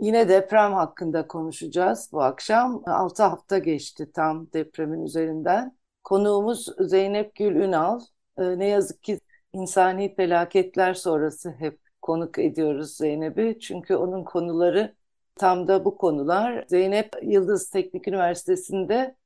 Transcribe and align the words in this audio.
Yine 0.00 0.28
deprem 0.28 0.72
hakkında 0.72 1.26
konuşacağız 1.26 2.08
bu 2.12 2.22
akşam. 2.22 2.82
6 2.86 3.22
hafta 3.22 3.58
geçti 3.58 4.12
tam 4.14 4.52
depremin 4.52 5.04
üzerinden. 5.04 5.76
Konuğumuz 6.04 6.66
Zeynep 6.80 7.34
Gül 7.34 7.56
Ünal. 7.56 8.00
Ee, 8.38 8.58
ne 8.58 8.66
yazık 8.66 9.02
ki 9.02 9.20
insani 9.52 10.14
felaketler 10.16 10.94
sonrası 10.94 11.50
hep 11.50 11.80
konuk 12.02 12.38
ediyoruz 12.38 12.96
Zeynep'i. 12.96 13.58
Çünkü 13.60 13.94
onun 13.94 14.24
konuları 14.24 14.94
tam 15.36 15.68
da 15.68 15.84
bu 15.84 15.96
konular. 15.96 16.64
Zeynep 16.68 17.10
Yıldız 17.22 17.70
Teknik 17.70 18.08
Üniversitesi'nde 18.08 19.16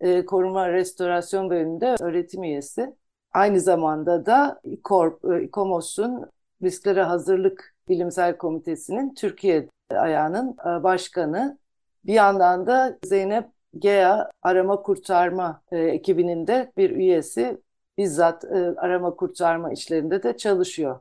e, 0.00 0.24
Koruma 0.24 0.72
Restorasyon 0.72 1.50
Bölümünde 1.50 1.96
öğretim 2.00 2.42
üyesi. 2.42 2.96
Aynı 3.32 3.60
zamanda 3.60 4.26
da 4.26 4.60
İKORP, 4.64 5.24
e, 5.24 5.42
İKOMOS'un 5.42 6.30
Risklere 6.62 7.02
Hazırlık 7.02 7.74
Bilimsel 7.88 8.36
Komitesi'nin 8.36 9.14
Türkiye 9.14 9.68
ayağının 9.94 10.56
e, 10.66 10.82
başkanı. 10.82 11.58
Bir 12.04 12.14
yandan 12.14 12.66
da 12.66 12.98
Zeynep 13.04 13.48
GEA 13.78 14.30
arama 14.42 14.82
kurtarma 14.82 15.62
e, 15.72 15.78
ekibinin 15.78 16.46
de 16.46 16.72
bir 16.76 16.90
üyesi. 16.90 17.60
Bizzat 17.98 18.44
e, 18.44 18.74
arama 18.76 19.16
kurtarma 19.16 19.72
işlerinde 19.72 20.22
de 20.22 20.36
çalışıyor. 20.36 21.00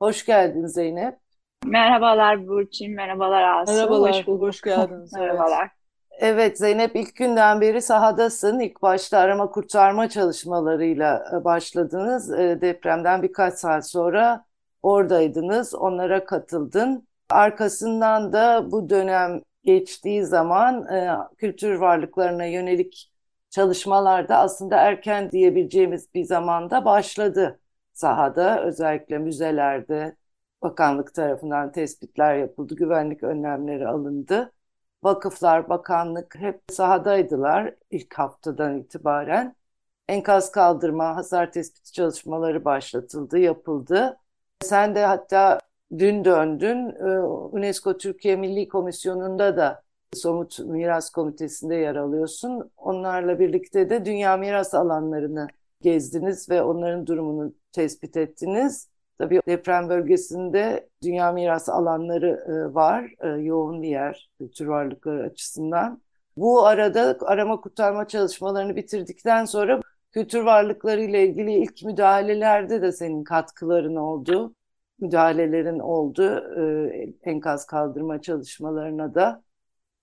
Hoş 0.00 0.26
geldin 0.26 0.66
Zeynep. 0.66 1.18
Merhabalar 1.66 2.46
Burçin, 2.48 2.94
merhabalar 2.94 3.42
Asu. 3.42 3.72
Merhabalar, 3.72 4.24
hoş, 4.26 4.40
hoş 4.40 4.60
geldiniz. 4.60 5.12
merhabalar. 5.16 5.70
Evet 6.20 6.58
Zeynep 6.58 6.96
ilk 6.96 7.16
günden 7.16 7.60
beri 7.60 7.82
sahadasın. 7.82 8.60
İlk 8.60 8.82
başta 8.82 9.18
arama 9.18 9.50
kurtarma 9.50 10.08
çalışmalarıyla 10.08 11.40
başladınız. 11.44 12.32
Depremden 12.32 13.22
birkaç 13.22 13.54
saat 13.54 13.90
sonra 13.90 14.44
oradaydınız, 14.82 15.74
onlara 15.74 16.24
katıldın. 16.24 17.07
Arkasından 17.30 18.32
da 18.32 18.70
bu 18.70 18.90
dönem 18.90 19.42
geçtiği 19.64 20.24
zaman 20.26 20.86
e, 20.94 21.16
kültür 21.38 21.74
varlıklarına 21.74 22.44
yönelik 22.44 23.12
çalışmalarda 23.50 24.36
aslında 24.38 24.76
erken 24.76 25.30
diyebileceğimiz 25.30 26.14
bir 26.14 26.24
zamanda 26.24 26.84
başladı 26.84 27.60
sahada. 27.92 28.64
Özellikle 28.64 29.18
müzelerde 29.18 30.16
bakanlık 30.62 31.14
tarafından 31.14 31.72
tespitler 31.72 32.36
yapıldı, 32.36 32.74
güvenlik 32.76 33.22
önlemleri 33.22 33.88
alındı. 33.88 34.52
Vakıflar, 35.02 35.68
bakanlık 35.68 36.34
hep 36.38 36.60
sahadaydılar 36.70 37.74
ilk 37.90 38.14
haftadan 38.14 38.78
itibaren. 38.78 39.56
Enkaz 40.08 40.52
kaldırma, 40.52 41.16
hasar 41.16 41.52
tespiti 41.52 41.92
çalışmaları 41.92 42.64
başlatıldı, 42.64 43.38
yapıldı. 43.38 44.18
Sen 44.62 44.94
de 44.94 45.04
hatta 45.06 45.60
dün 45.98 46.24
döndün. 46.24 46.90
Ee, 46.90 47.18
UNESCO 47.52 47.98
Türkiye 47.98 48.36
Milli 48.36 48.68
Komisyonu'nda 48.68 49.56
da 49.56 49.82
Somut 50.14 50.58
Miras 50.58 51.10
Komitesi'nde 51.10 51.74
yer 51.74 51.96
alıyorsun. 51.96 52.70
Onlarla 52.76 53.38
birlikte 53.38 53.90
de 53.90 54.04
dünya 54.04 54.36
miras 54.36 54.74
alanlarını 54.74 55.48
gezdiniz 55.82 56.50
ve 56.50 56.62
onların 56.62 57.06
durumunu 57.06 57.54
tespit 57.72 58.16
ettiniz. 58.16 58.88
Tabii 59.18 59.40
deprem 59.46 59.88
bölgesinde 59.88 60.88
dünya 61.02 61.32
miras 61.32 61.68
alanları 61.68 62.44
e, 62.48 62.74
var, 62.74 63.14
e, 63.20 63.28
yoğun 63.28 63.82
bir 63.82 63.88
yer 63.88 64.30
kültür 64.38 64.66
varlıkları 64.66 65.22
açısından. 65.22 66.02
Bu 66.36 66.66
arada 66.66 67.18
arama 67.20 67.60
kurtarma 67.60 68.08
çalışmalarını 68.08 68.76
bitirdikten 68.76 69.44
sonra 69.44 69.80
kültür 70.12 70.40
varlıkları 70.40 71.00
ile 71.00 71.26
ilgili 71.28 71.52
ilk 71.52 71.84
müdahalelerde 71.84 72.82
de 72.82 72.92
senin 72.92 73.24
katkıların 73.24 73.96
oldu 73.96 74.54
müdahalelerin 75.00 75.78
oldu 75.78 76.44
e, 76.60 77.30
enkaz 77.30 77.66
kaldırma 77.66 78.22
çalışmalarına 78.22 79.14
da. 79.14 79.42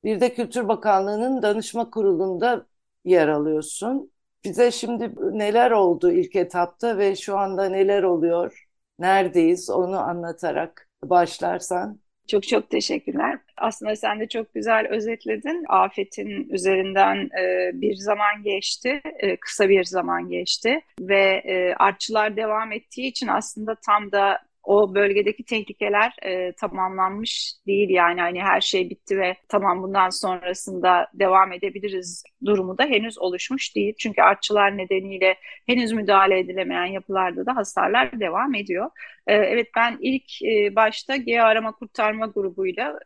Bir 0.04 0.22
de 0.22 0.34
Kültür 0.34 0.68
Bakanlığı'nın 0.68 1.42
danışma 1.42 1.90
kurulunda 1.90 2.66
yer 3.06 3.28
alıyorsun. 3.28 4.12
Bize 4.44 4.72
şimdi 4.72 5.12
neler 5.38 5.72
oldu 5.72 6.12
ilk 6.12 6.36
etapta 6.36 6.98
ve 6.98 7.16
şu 7.16 7.38
anda 7.38 7.70
neler 7.70 8.04
oluyor, 8.04 8.68
neredeyiz 9.00 9.70
onu 9.70 10.00
anlatarak 10.00 10.90
başlarsan. 11.04 12.00
Çok 12.28 12.48
çok 12.48 12.70
teşekkürler. 12.70 13.40
Aslında 13.58 13.96
sen 13.96 14.20
de 14.20 14.28
çok 14.28 14.54
güzel 14.54 14.88
özetledin. 14.88 15.66
Afetin 15.70 16.50
üzerinden 16.50 17.30
e, 17.40 17.72
bir 17.74 17.96
zaman 17.96 18.44
geçti, 18.44 19.02
e, 19.20 19.38
kısa 19.38 19.70
bir 19.70 19.84
zaman 19.84 20.30
geçti 20.30 20.82
ve 21.00 21.42
e, 21.46 21.74
artçılar 21.76 22.38
devam 22.38 22.72
ettiği 22.72 23.08
için 23.08 23.28
aslında 23.28 23.76
tam 23.76 24.12
da 24.12 24.40
o 24.66 24.96
bölgedeki 24.96 25.44
tehlikeler 25.46 26.14
e, 26.24 26.52
tamamlanmış 26.52 27.54
değil 27.68 27.90
yani 27.90 28.22
hani 28.22 28.42
her 28.42 28.62
şey 28.62 28.90
bitti 28.90 29.18
ve 29.18 29.36
tamam 29.50 29.84
bundan 29.84 30.10
sonrasında 30.10 31.08
devam 31.14 31.52
edebiliriz 31.54 32.24
durumu 32.46 32.78
da 32.78 32.84
henüz 32.86 33.18
oluşmuş 33.18 33.76
değil. 33.76 33.94
Çünkü 34.00 34.22
artçılar 34.22 34.78
nedeniyle 34.78 35.36
henüz 35.68 35.92
müdahale 35.92 36.40
edilemeyen 36.40 36.86
yapılarda 36.86 37.46
da 37.46 37.56
hasarlar 37.56 38.20
devam 38.20 38.56
ediyor. 38.56 38.90
E, 39.28 39.34
evet 39.36 39.68
ben 39.76 39.98
ilk 40.02 40.42
e, 40.44 40.76
başta 40.76 41.16
G 41.16 41.42
arama 41.42 41.72
kurtarma 41.72 42.26
grubuyla 42.28 43.00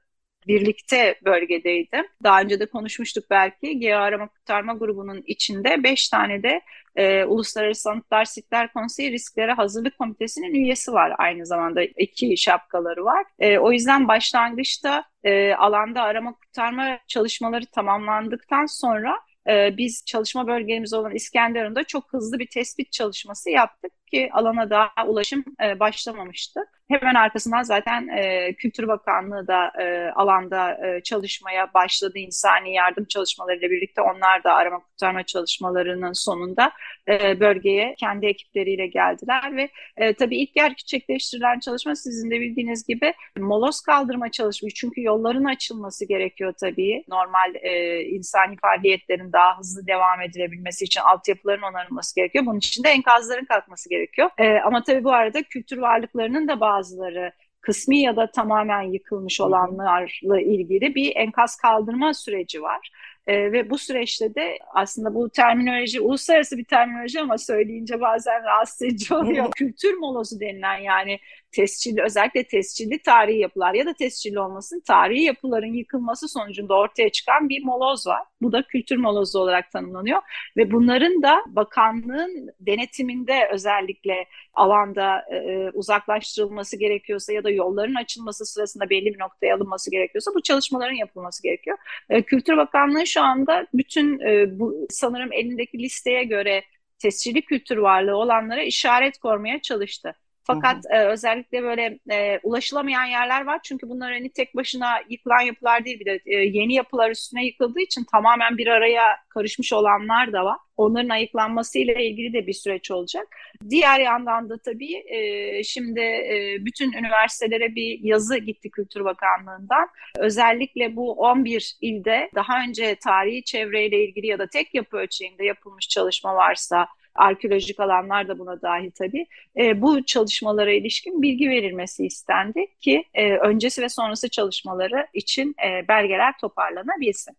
birlikte 0.48 1.20
bölgedeydim. 1.26 2.06
Daha 2.24 2.42
önce 2.42 2.60
de 2.60 2.66
konuşmuştuk 2.66 3.26
belki. 3.30 3.80
G 3.80 3.96
arama 3.96 4.28
kurtarma 4.28 4.74
grubunun 4.74 5.24
içinde 5.28 5.84
5 5.84 6.10
tane 6.10 6.44
de 6.44 6.62
e, 6.96 7.24
Uluslararası 7.24 7.82
Sanatlar 7.82 8.26
Sitler 8.26 8.74
Konseyi 8.74 9.12
Risklere 9.12 9.54
Hazırlık 9.54 9.98
Komitesi'nin 9.98 10.54
üyesi 10.54 10.94
var. 10.94 11.14
Aynı 11.18 11.46
zamanda 11.46 11.84
iki 11.84 12.38
şapkaları 12.38 13.06
var. 13.06 13.26
E, 13.40 13.58
o 13.58 13.72
yüzden 13.72 14.08
başlangıçta 14.08 15.04
e, 15.24 15.54
alanda 15.54 16.02
arama 16.02 16.34
kurtarma 16.34 17.00
çalışmaları 17.08 17.66
tamamlandıktan 17.66 18.66
sonra 18.66 19.20
e, 19.50 19.78
biz 19.78 20.04
çalışma 20.06 20.48
bölgemiz 20.48 20.94
olan 20.94 21.16
İskenderun'da 21.16 21.84
çok 21.84 22.14
hızlı 22.14 22.40
bir 22.40 22.48
tespit 22.48 22.92
çalışması 22.92 23.50
yaptık 23.50 23.92
ki 24.08 24.30
alana 24.34 24.70
daha 24.70 25.08
ulaşım 25.08 25.44
e, 25.64 25.80
başlamamıştı. 25.80 26.60
Hemen 26.90 27.16
arkasından 27.16 27.64
zaten 27.64 28.08
e, 28.08 28.54
Kültür 28.54 28.88
Bakanlığı 28.88 29.48
da 29.48 29.72
e, 29.82 30.12
alanda 30.16 30.88
e, 30.88 31.04
çalışmaya 31.04 31.74
başladı. 31.74 32.18
İnsani 32.18 32.74
yardım 32.74 33.06
çalışmalarıyla 33.06 33.70
birlikte 33.70 34.02
onlar 34.02 34.44
da 34.44 34.54
arama 34.54 34.80
kurtarma 34.80 35.24
çalışmalarının 35.24 36.14
sonunda 36.14 36.72
e, 37.08 37.40
bölgeye 37.40 37.96
kendi 38.00 38.26
ekipleriyle 38.26 38.88
geldiler 38.88 39.56
ve 39.56 39.70
e, 39.98 40.14
tabii 40.14 40.38
ilk 40.38 40.54
gerçekleştirilen 40.54 41.60
çalışma 41.60 41.96
sizin 41.96 42.32
de 42.32 42.40
bildiğiniz 42.40 42.88
gibi 42.88 43.14
moloz 43.38 43.82
kaldırma 43.82 44.32
çalışması. 44.32 44.76
Çünkü 44.76 45.04
yolların 45.04 45.46
açılması 45.46 46.06
gerekiyor 46.06 46.54
tabii. 46.60 47.04
Normal 47.08 47.56
e, 47.56 48.04
insani 48.04 48.58
faaliyetlerin 48.62 49.34
daha 49.34 49.60
hızlı 49.60 49.88
devam 49.88 50.22
edilebilmesi 50.22 50.86
için 50.86 51.02
altyapıların 51.02 51.62
onarılması 51.62 52.16
gerekiyor. 52.16 52.46
Bunun 52.46 52.58
için 52.58 52.84
de 52.84 52.90
enkazların 52.90 53.46
kalkması 53.46 53.90
gerekiyor. 53.90 54.30
E, 54.38 54.60
ama 54.60 54.84
tabii 54.84 55.04
bu 55.04 55.12
arada 55.14 55.44
kültür 55.44 55.78
varlıklarının 55.78 56.48
da 56.48 56.60
bazıları 56.79 57.31
kısmi 57.62 58.01
ya 58.01 58.16
da 58.16 58.31
tamamen 58.31 58.81
yıkılmış 58.81 59.41
olanlarla 59.41 60.41
ilgili 60.41 60.96
bir 60.96 61.16
enkaz 61.16 61.58
kaldırma 61.58 62.14
süreci 62.14 62.61
var. 62.61 62.90
E, 63.28 63.52
ve 63.52 63.70
bu 63.70 63.78
süreçte 63.78 64.35
de 64.35 64.58
aslında 64.73 65.16
bu 65.16 65.29
terminoloji 65.29 66.02
uluslararası 66.02 66.58
bir 66.58 66.66
terminoloji 66.66 67.22
ama 67.22 67.37
söyleyince 67.37 68.02
bazen 68.02 68.43
rahatsız 68.43 68.81
edici 68.81 69.14
oluyor. 69.14 69.52
Kültür 69.52 69.93
molozu 69.93 70.40
denilen 70.40 70.78
yani 70.78 71.20
tescilli 71.51 72.03
özellikle 72.03 72.43
tescilli 72.43 73.01
tarihi 73.01 73.40
yapılar 73.40 73.73
ya 73.73 73.85
da 73.85 73.93
tescilli 73.93 74.40
olmasın 74.40 74.81
tarihi 74.87 75.23
yapıların 75.23 75.73
yıkılması 75.73 76.28
sonucunda 76.28 76.73
ortaya 76.73 77.09
çıkan 77.09 77.49
bir 77.49 77.63
moloz 77.63 78.07
var. 78.07 78.22
Bu 78.41 78.51
da 78.51 78.63
kültür 78.63 78.97
molozu 78.97 79.40
olarak 79.40 79.72
tanımlanıyor 79.72 80.22
ve 80.57 80.72
bunların 80.72 81.22
da 81.22 81.43
bakanlığın 81.47 82.49
denetiminde 82.59 83.49
özellikle 83.53 84.25
alanda 84.53 85.19
e, 85.31 85.69
uzaklaştırılması 85.73 86.78
gerekiyorsa 86.79 87.34
ya 87.34 87.43
da 87.43 87.49
yolların 87.49 87.96
açılması 87.96 88.46
sırasında 88.46 88.90
belli 88.90 89.13
bir 89.13 89.19
noktaya 89.19 89.55
alınması 89.55 89.91
gerekiyorsa 89.91 90.31
bu 90.35 90.41
çalışmaların 90.41 90.96
yapılması 90.96 91.43
gerekiyor. 91.43 91.78
E, 92.09 92.22
Kültür 92.22 92.57
Bakanlığı 92.57 93.07
şu 93.07 93.22
anda 93.22 93.67
bütün 93.73 94.19
e, 94.19 94.59
bu 94.59 94.87
sanırım 94.90 95.34
elindeki 95.34 95.79
listeye 95.79 96.23
göre 96.23 96.63
tescilli 96.99 97.41
kültür 97.41 97.78
varlığı 97.78 98.16
olanlara 98.16 98.63
işaret 98.63 99.17
koymaya 99.17 99.61
çalıştı 99.61 100.16
Fakat 100.53 100.85
e, 100.90 101.05
özellikle 101.05 101.63
böyle 101.63 101.99
e, 102.11 102.40
ulaşılamayan 102.43 103.05
yerler 103.05 103.46
var. 103.46 103.59
Çünkü 103.63 103.90
bunlar 103.90 104.13
hani 104.13 104.29
tek 104.29 104.55
başına 104.55 104.99
yıkılan 105.09 105.41
yapılar 105.41 105.85
değil 105.85 105.99
bir 105.99 106.05
de 106.05 106.19
e, 106.25 106.35
yeni 106.35 106.73
yapılar 106.73 107.11
üstüne 107.11 107.46
yıkıldığı 107.46 107.79
için 107.79 108.03
tamamen 108.11 108.57
bir 108.57 108.67
araya 108.67 109.17
karışmış 109.29 109.73
olanlar 109.73 110.34
da 110.34 110.46
var. 110.46 110.57
Onların 110.78 111.09
ayıklanmasıyla 111.09 111.93
ilgili 111.93 112.34
de 112.34 112.47
bir 112.47 112.53
süreç 112.53 112.91
olacak. 112.91 113.28
Diğer 113.69 113.99
yandan 113.99 114.49
da 114.49 114.57
tabii 114.57 115.03
e, 115.07 115.63
şimdi 115.63 115.99
e, 115.99 116.57
bütün 116.59 116.91
üniversitelere 116.91 117.75
bir 117.75 117.99
yazı 117.99 118.37
gitti 118.37 118.69
Kültür 118.72 119.05
Bakanlığı'ndan. 119.05 119.90
Özellikle 120.17 120.96
bu 120.96 121.13
11 121.13 121.78
ilde 121.81 122.29
daha 122.35 122.61
önce 122.67 122.96
tarihi 122.96 123.43
çevreyle 123.43 124.03
ilgili 124.03 124.28
ya 124.28 124.40
da 124.40 124.47
tek 124.47 124.73
yapı 124.73 124.97
ölçeğinde 124.97 125.46
yapılmış 125.46 125.87
çalışma 125.87 126.35
varsa 126.35 126.87
arkeolojik 127.20 127.80
alanlar 127.80 128.28
da 128.28 128.40
buna 128.40 128.62
dahil 128.62 128.92
tabii. 128.92 129.28
E, 129.58 129.82
bu 129.82 130.06
çalışmalara 130.06 130.72
ilişkin 130.72 131.22
bilgi 131.22 131.50
verilmesi 131.50 132.06
istendi 132.06 132.66
ki 132.82 133.04
e, 133.14 133.38
öncesi 133.38 133.82
ve 133.82 133.90
sonrası 133.90 134.30
çalışmaları 134.30 135.08
için 135.14 135.56
e, 135.66 135.88
belgeler 135.88 136.34
toparlanabilsin. 136.42 137.36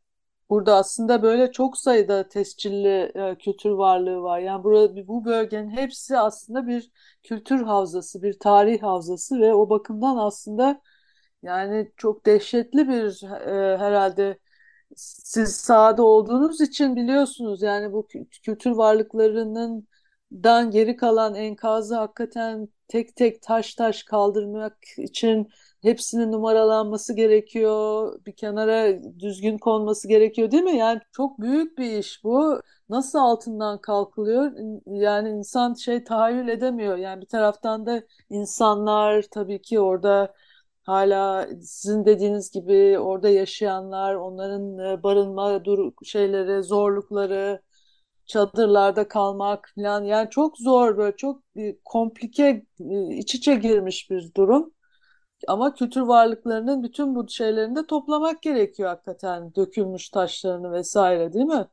Burada 0.50 0.76
aslında 0.76 1.22
böyle 1.22 1.52
çok 1.52 1.78
sayıda 1.78 2.28
tescilli 2.28 3.12
e, 3.14 3.36
kültür 3.38 3.70
varlığı 3.70 4.22
var. 4.22 4.38
Yani 4.38 4.64
burada 4.64 5.08
bu 5.08 5.24
bölgenin 5.24 5.70
hepsi 5.70 6.18
aslında 6.18 6.66
bir 6.66 6.90
kültür 7.22 7.62
havzası, 7.62 8.22
bir 8.22 8.38
tarih 8.38 8.82
havzası 8.82 9.40
ve 9.40 9.54
o 9.54 9.70
bakımdan 9.70 10.16
aslında 10.16 10.80
yani 11.42 11.92
çok 11.96 12.26
dehşetli 12.26 12.88
bir 12.88 13.24
e, 13.24 13.78
herhalde 13.78 14.38
siz 14.96 15.56
sahada 15.56 16.02
olduğunuz 16.02 16.60
için 16.60 16.96
biliyorsunuz 16.96 17.62
yani 17.62 17.92
bu 17.92 18.06
kültür 18.42 18.70
varlıklarının 18.70 19.88
dan 20.32 20.70
geri 20.70 20.96
kalan 20.96 21.34
enkazı 21.34 21.94
hakikaten 21.96 22.68
tek 22.88 23.16
tek 23.16 23.42
taş 23.42 23.74
taş 23.74 24.02
kaldırmak 24.02 24.76
için 24.98 25.48
hepsinin 25.82 26.32
numaralanması 26.32 27.14
gerekiyor. 27.14 28.12
Bir 28.26 28.32
kenara 28.36 29.02
düzgün 29.20 29.58
konması 29.58 30.08
gerekiyor 30.08 30.50
değil 30.50 30.62
mi? 30.62 30.76
Yani 30.76 31.00
çok 31.12 31.40
büyük 31.40 31.78
bir 31.78 31.98
iş 31.98 32.24
bu. 32.24 32.60
Nasıl 32.88 33.18
altından 33.18 33.80
kalkılıyor? 33.80 34.52
Yani 34.86 35.28
insan 35.30 35.74
şey 35.74 36.04
tahayyül 36.04 36.48
edemiyor. 36.48 36.96
Yani 36.96 37.20
bir 37.20 37.26
taraftan 37.26 37.86
da 37.86 38.02
insanlar 38.30 39.22
tabii 39.30 39.62
ki 39.62 39.80
orada 39.80 40.34
hala 40.90 41.48
sizin 41.62 42.04
dediğiniz 42.04 42.50
gibi 42.50 42.98
orada 42.98 43.28
yaşayanlar, 43.28 44.14
onların 44.14 44.78
e, 44.78 45.02
barınma 45.02 45.64
dur 45.64 45.92
şeyleri, 46.04 46.62
zorlukları, 46.62 47.62
çadırlarda 48.26 49.08
kalmak 49.08 49.72
falan 49.76 50.04
yani 50.04 50.30
çok 50.30 50.58
zor 50.58 50.96
böyle 50.96 51.16
çok 51.16 51.42
komplike 51.84 52.66
e, 52.80 53.16
iç 53.16 53.34
içe 53.34 53.54
girmiş 53.54 54.10
bir 54.10 54.34
durum. 54.36 54.74
Ama 55.48 55.74
kültür 55.74 56.00
varlıklarının 56.00 56.82
bütün 56.82 57.14
bu 57.16 57.28
şeylerini 57.28 57.76
de 57.76 57.86
toplamak 57.86 58.42
gerekiyor 58.42 58.88
hakikaten. 58.88 59.54
Dökülmüş 59.56 60.08
taşlarını 60.10 60.72
vesaire 60.72 61.32
değil 61.32 61.44
mi? 61.46 61.66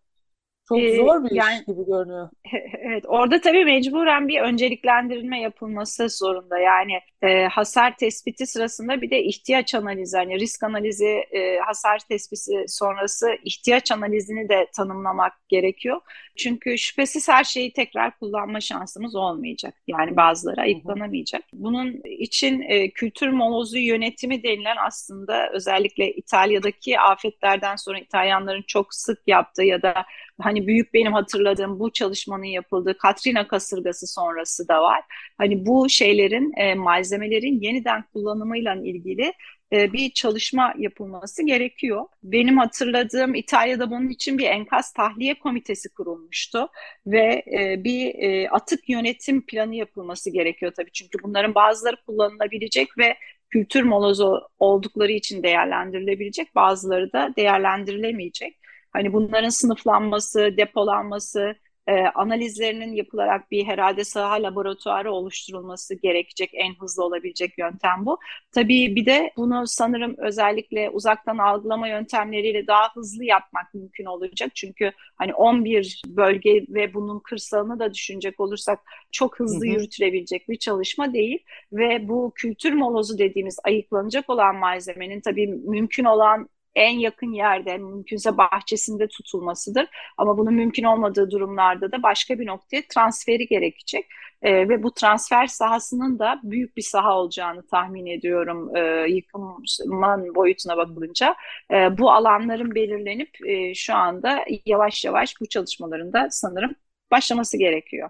Çok 0.70 0.80
ee, 0.80 0.96
zor 0.96 1.24
bir 1.24 1.32
yani, 1.32 1.60
iş 1.60 1.66
gibi 1.66 1.86
görünüyor. 1.86 2.30
Evet, 2.82 3.04
orada 3.08 3.42
tabii 3.42 3.66
mecburen 3.66 4.28
bir 4.28 4.42
önceliklendirilme 4.42 5.42
yapılması 5.42 6.10
zorunda. 6.10 6.58
Yani 6.60 6.94
e, 7.22 7.46
hasar 7.48 7.98
tespiti 7.98 8.48
sırasında 8.48 9.02
bir 9.02 9.10
de 9.10 9.24
ihtiyaç 9.24 9.76
analizi, 9.76 10.18
hani 10.18 10.40
risk 10.40 10.64
analizi, 10.64 11.24
e, 11.32 11.58
hasar 11.58 12.00
tespiti 12.10 12.66
sonrası 12.68 13.38
ihtiyaç 13.44 13.92
analizini 13.92 14.50
de 14.50 14.68
tanımlamak 14.76 15.34
gerekiyor. 15.50 16.02
Çünkü 16.38 16.78
şüphesiz 16.78 17.30
her 17.30 17.44
şeyi 17.44 17.74
tekrar 17.74 18.20
kullanma 18.20 18.62
şansımız 18.62 19.16
olmayacak. 19.16 19.74
Yani 19.88 20.16
bazıları 20.16 20.62
ayıklanamayacak. 20.62 21.44
Bunun 21.54 22.02
için 22.06 22.62
e, 22.62 22.90
kültür 22.90 23.30
molozu 23.30 23.78
yönetimi 23.78 24.44
denilen 24.44 24.78
aslında 24.88 25.50
özellikle 25.54 26.14
İtalya'daki 26.14 27.00
afetlerden 27.00 27.76
sonra 27.76 28.00
İtalyanların 28.00 28.64
çok 28.68 28.94
sık 28.94 29.20
yaptığı 29.28 29.64
ya 29.64 29.82
da 29.82 30.06
hani 30.42 30.57
büyük 30.68 30.94
benim 30.94 31.14
hatırladığım 31.14 31.80
bu 31.80 31.92
çalışmanın 31.92 32.44
yapıldığı 32.44 32.98
Katrina 32.98 33.48
kasırgası 33.48 34.08
sonrası 34.08 34.68
da 34.68 34.82
var. 34.82 35.02
Hani 35.38 35.66
bu 35.66 35.90
şeylerin 35.90 36.54
e, 36.58 36.76
malzemelerin 36.76 37.62
yeniden 37.62 38.04
kullanımıyla 38.14 38.76
ilgili 38.76 39.34
e, 39.74 39.94
bir 39.94 40.12
çalışma 40.12 40.74
yapılması 40.78 41.46
gerekiyor. 41.46 42.06
Benim 42.24 42.58
hatırladığım 42.58 43.36
İtalya'da 43.36 43.92
bunun 43.92 44.10
için 44.10 44.38
bir 44.38 44.46
enkaz 44.46 44.94
tahliye 44.94 45.40
komitesi 45.40 45.90
kurulmuştu 45.90 46.68
ve 47.08 47.44
e, 47.60 47.84
bir 47.84 48.16
e, 48.16 48.50
atık 48.50 48.90
yönetim 48.90 49.46
planı 49.46 49.76
yapılması 49.76 50.30
gerekiyor 50.30 50.72
tabii. 50.78 50.92
Çünkü 50.92 51.18
bunların 51.24 51.56
bazıları 51.56 51.96
kullanılabilecek 52.06 52.98
ve 52.98 53.18
kültür 53.50 53.84
molozu 53.84 54.42
oldukları 54.60 55.12
için 55.12 55.44
değerlendirilebilecek, 55.44 56.56
bazıları 56.56 57.14
da 57.14 57.34
değerlendirilemeyecek. 57.38 58.57
Hani 58.94 59.14
bunların 59.14 59.50
sınıflanması, 59.50 60.58
depolanması, 60.58 61.56
e, 61.88 62.02
analizlerinin 62.16 62.94
yapılarak 62.94 63.52
bir 63.52 63.66
herhalde 63.66 64.04
saha 64.04 64.44
laboratuvarı 64.44 65.12
oluşturulması 65.12 65.96
gerekecek 65.96 66.50
en 66.54 66.76
hızlı 66.76 67.04
olabilecek 67.04 67.58
yöntem 67.58 68.06
bu. 68.06 68.18
Tabii 68.52 68.96
bir 68.96 69.06
de 69.06 69.32
bunu 69.38 69.64
sanırım 69.68 70.16
özellikle 70.18 70.90
uzaktan 70.90 71.38
algılama 71.38 71.88
yöntemleriyle 71.88 72.68
daha 72.68 72.96
hızlı 72.96 73.24
yapmak 73.24 73.74
mümkün 73.74 74.06
olacak. 74.06 74.52
Çünkü 74.56 74.92
hani 75.16 75.34
11 75.34 76.02
bölge 76.08 76.66
ve 76.70 76.94
bunun 76.94 77.20
kırsalını 77.20 77.80
da 77.80 77.94
düşünecek 77.94 78.40
olursak 78.40 78.80
çok 79.12 79.40
hızlı 79.40 79.66
hı 79.66 79.70
hı. 79.70 79.74
yürütülebilecek 79.74 80.50
bir 80.50 80.58
çalışma 80.58 81.14
değil 81.14 81.40
ve 81.74 82.08
bu 82.08 82.32
kültür 82.36 82.74
molozu 82.74 83.18
dediğimiz 83.18 83.60
ayıklanacak 83.64 84.30
olan 84.30 84.56
malzemenin 84.56 85.22
tabii 85.22 85.48
mümkün 85.48 86.06
olan 86.06 86.50
en 86.76 87.00
yakın 87.00 87.32
yerde 87.32 87.78
mümkünse 87.78 88.38
bahçesinde 88.38 89.08
tutulmasıdır. 89.08 89.88
Ama 90.18 90.38
bunun 90.38 90.54
mümkün 90.54 90.84
olmadığı 90.84 91.32
durumlarda 91.32 91.92
da 91.92 92.04
başka 92.04 92.40
bir 92.40 92.48
noktaya 92.48 92.82
transferi 92.90 93.48
gerekecek. 93.48 94.06
E, 94.42 94.70
ve 94.70 94.84
bu 94.84 94.94
transfer 94.94 95.48
sahasının 95.48 96.20
da 96.20 96.40
büyük 96.44 96.78
bir 96.78 96.82
saha 96.82 97.18
olacağını 97.18 97.68
tahmin 97.68 98.06
ediyorum 98.06 98.76
e, 98.76 99.06
yıkımın 99.10 100.36
boyutuna 100.36 100.78
bakılınca. 100.78 101.36
E, 101.72 101.98
bu 101.98 102.12
alanların 102.12 102.76
belirlenip 102.76 103.30
e, 103.48 103.74
şu 103.74 103.96
anda 103.96 104.46
yavaş 104.66 105.06
yavaş 105.06 105.42
bu 105.42 105.46
çalışmaların 105.46 106.14
da 106.14 106.28
sanırım 106.32 106.76
başlaması 107.12 107.58
gerekiyor. 107.58 108.10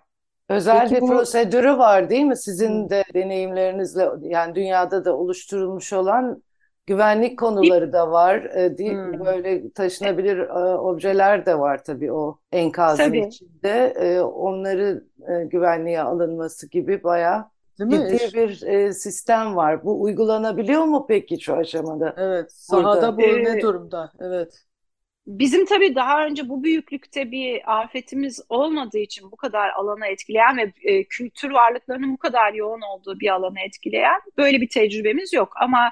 Özel 0.49 0.81
Peki 0.81 0.95
bir 0.95 1.01
bu... 1.01 1.07
prosedürü 1.07 1.77
var 1.77 2.09
değil 2.09 2.23
mi? 2.23 2.37
Sizin 2.37 2.89
de 2.89 3.03
deneyimlerinizle 3.13 4.07
yani 4.21 4.55
dünyada 4.55 5.05
da 5.05 5.17
oluşturulmuş 5.17 5.93
olan 5.93 6.43
Güvenlik 6.87 7.39
konuları 7.39 7.93
da 7.93 8.11
var. 8.11 8.35
E, 8.35 8.77
değil, 8.77 8.93
hmm. 8.93 9.25
Böyle 9.25 9.71
taşınabilir 9.71 10.37
e, 10.37 10.77
objeler 10.77 11.45
de 11.45 11.59
var 11.59 11.83
tabii 11.83 12.13
o 12.13 12.39
enkazın 12.51 13.03
tabii. 13.03 13.19
içinde. 13.19 13.93
E, 13.99 14.21
onları 14.21 15.03
güvenliğe 15.51 16.01
alınması 16.01 16.69
gibi 16.69 17.03
bayağı 17.03 17.45
Değil 17.79 17.91
ciddi 17.91 18.37
mi? 18.37 18.47
bir 18.47 18.61
e, 18.67 18.93
sistem 18.93 19.55
var. 19.55 19.83
Bu 19.83 20.01
uygulanabiliyor 20.01 20.83
mu 20.83 21.05
peki 21.09 21.41
şu 21.41 21.55
aşamada? 21.55 22.15
Evet. 22.17 22.51
Sahada 22.51 23.17
Burada. 23.17 23.17
bu 23.17 23.43
ne 23.43 23.61
durumda? 23.61 24.11
Evet. 24.19 24.63
Bizim 25.27 25.65
tabii 25.65 25.95
daha 25.95 26.25
önce 26.25 26.49
bu 26.49 26.63
büyüklükte 26.63 27.31
bir 27.31 27.79
afetimiz 27.79 28.41
olmadığı 28.49 28.97
için 28.97 29.31
bu 29.31 29.35
kadar 29.35 29.69
alana 29.69 30.07
etkileyen 30.07 30.57
ve 30.57 30.73
e, 30.83 31.03
kültür 31.03 31.51
varlıklarının 31.51 32.13
bu 32.13 32.17
kadar 32.17 32.53
yoğun 32.53 32.81
olduğu 32.81 33.19
bir 33.19 33.29
alana 33.33 33.59
etkileyen 33.59 34.21
böyle 34.37 34.61
bir 34.61 34.69
tecrübemiz 34.69 35.33
yok. 35.33 35.53
Ama 35.61 35.91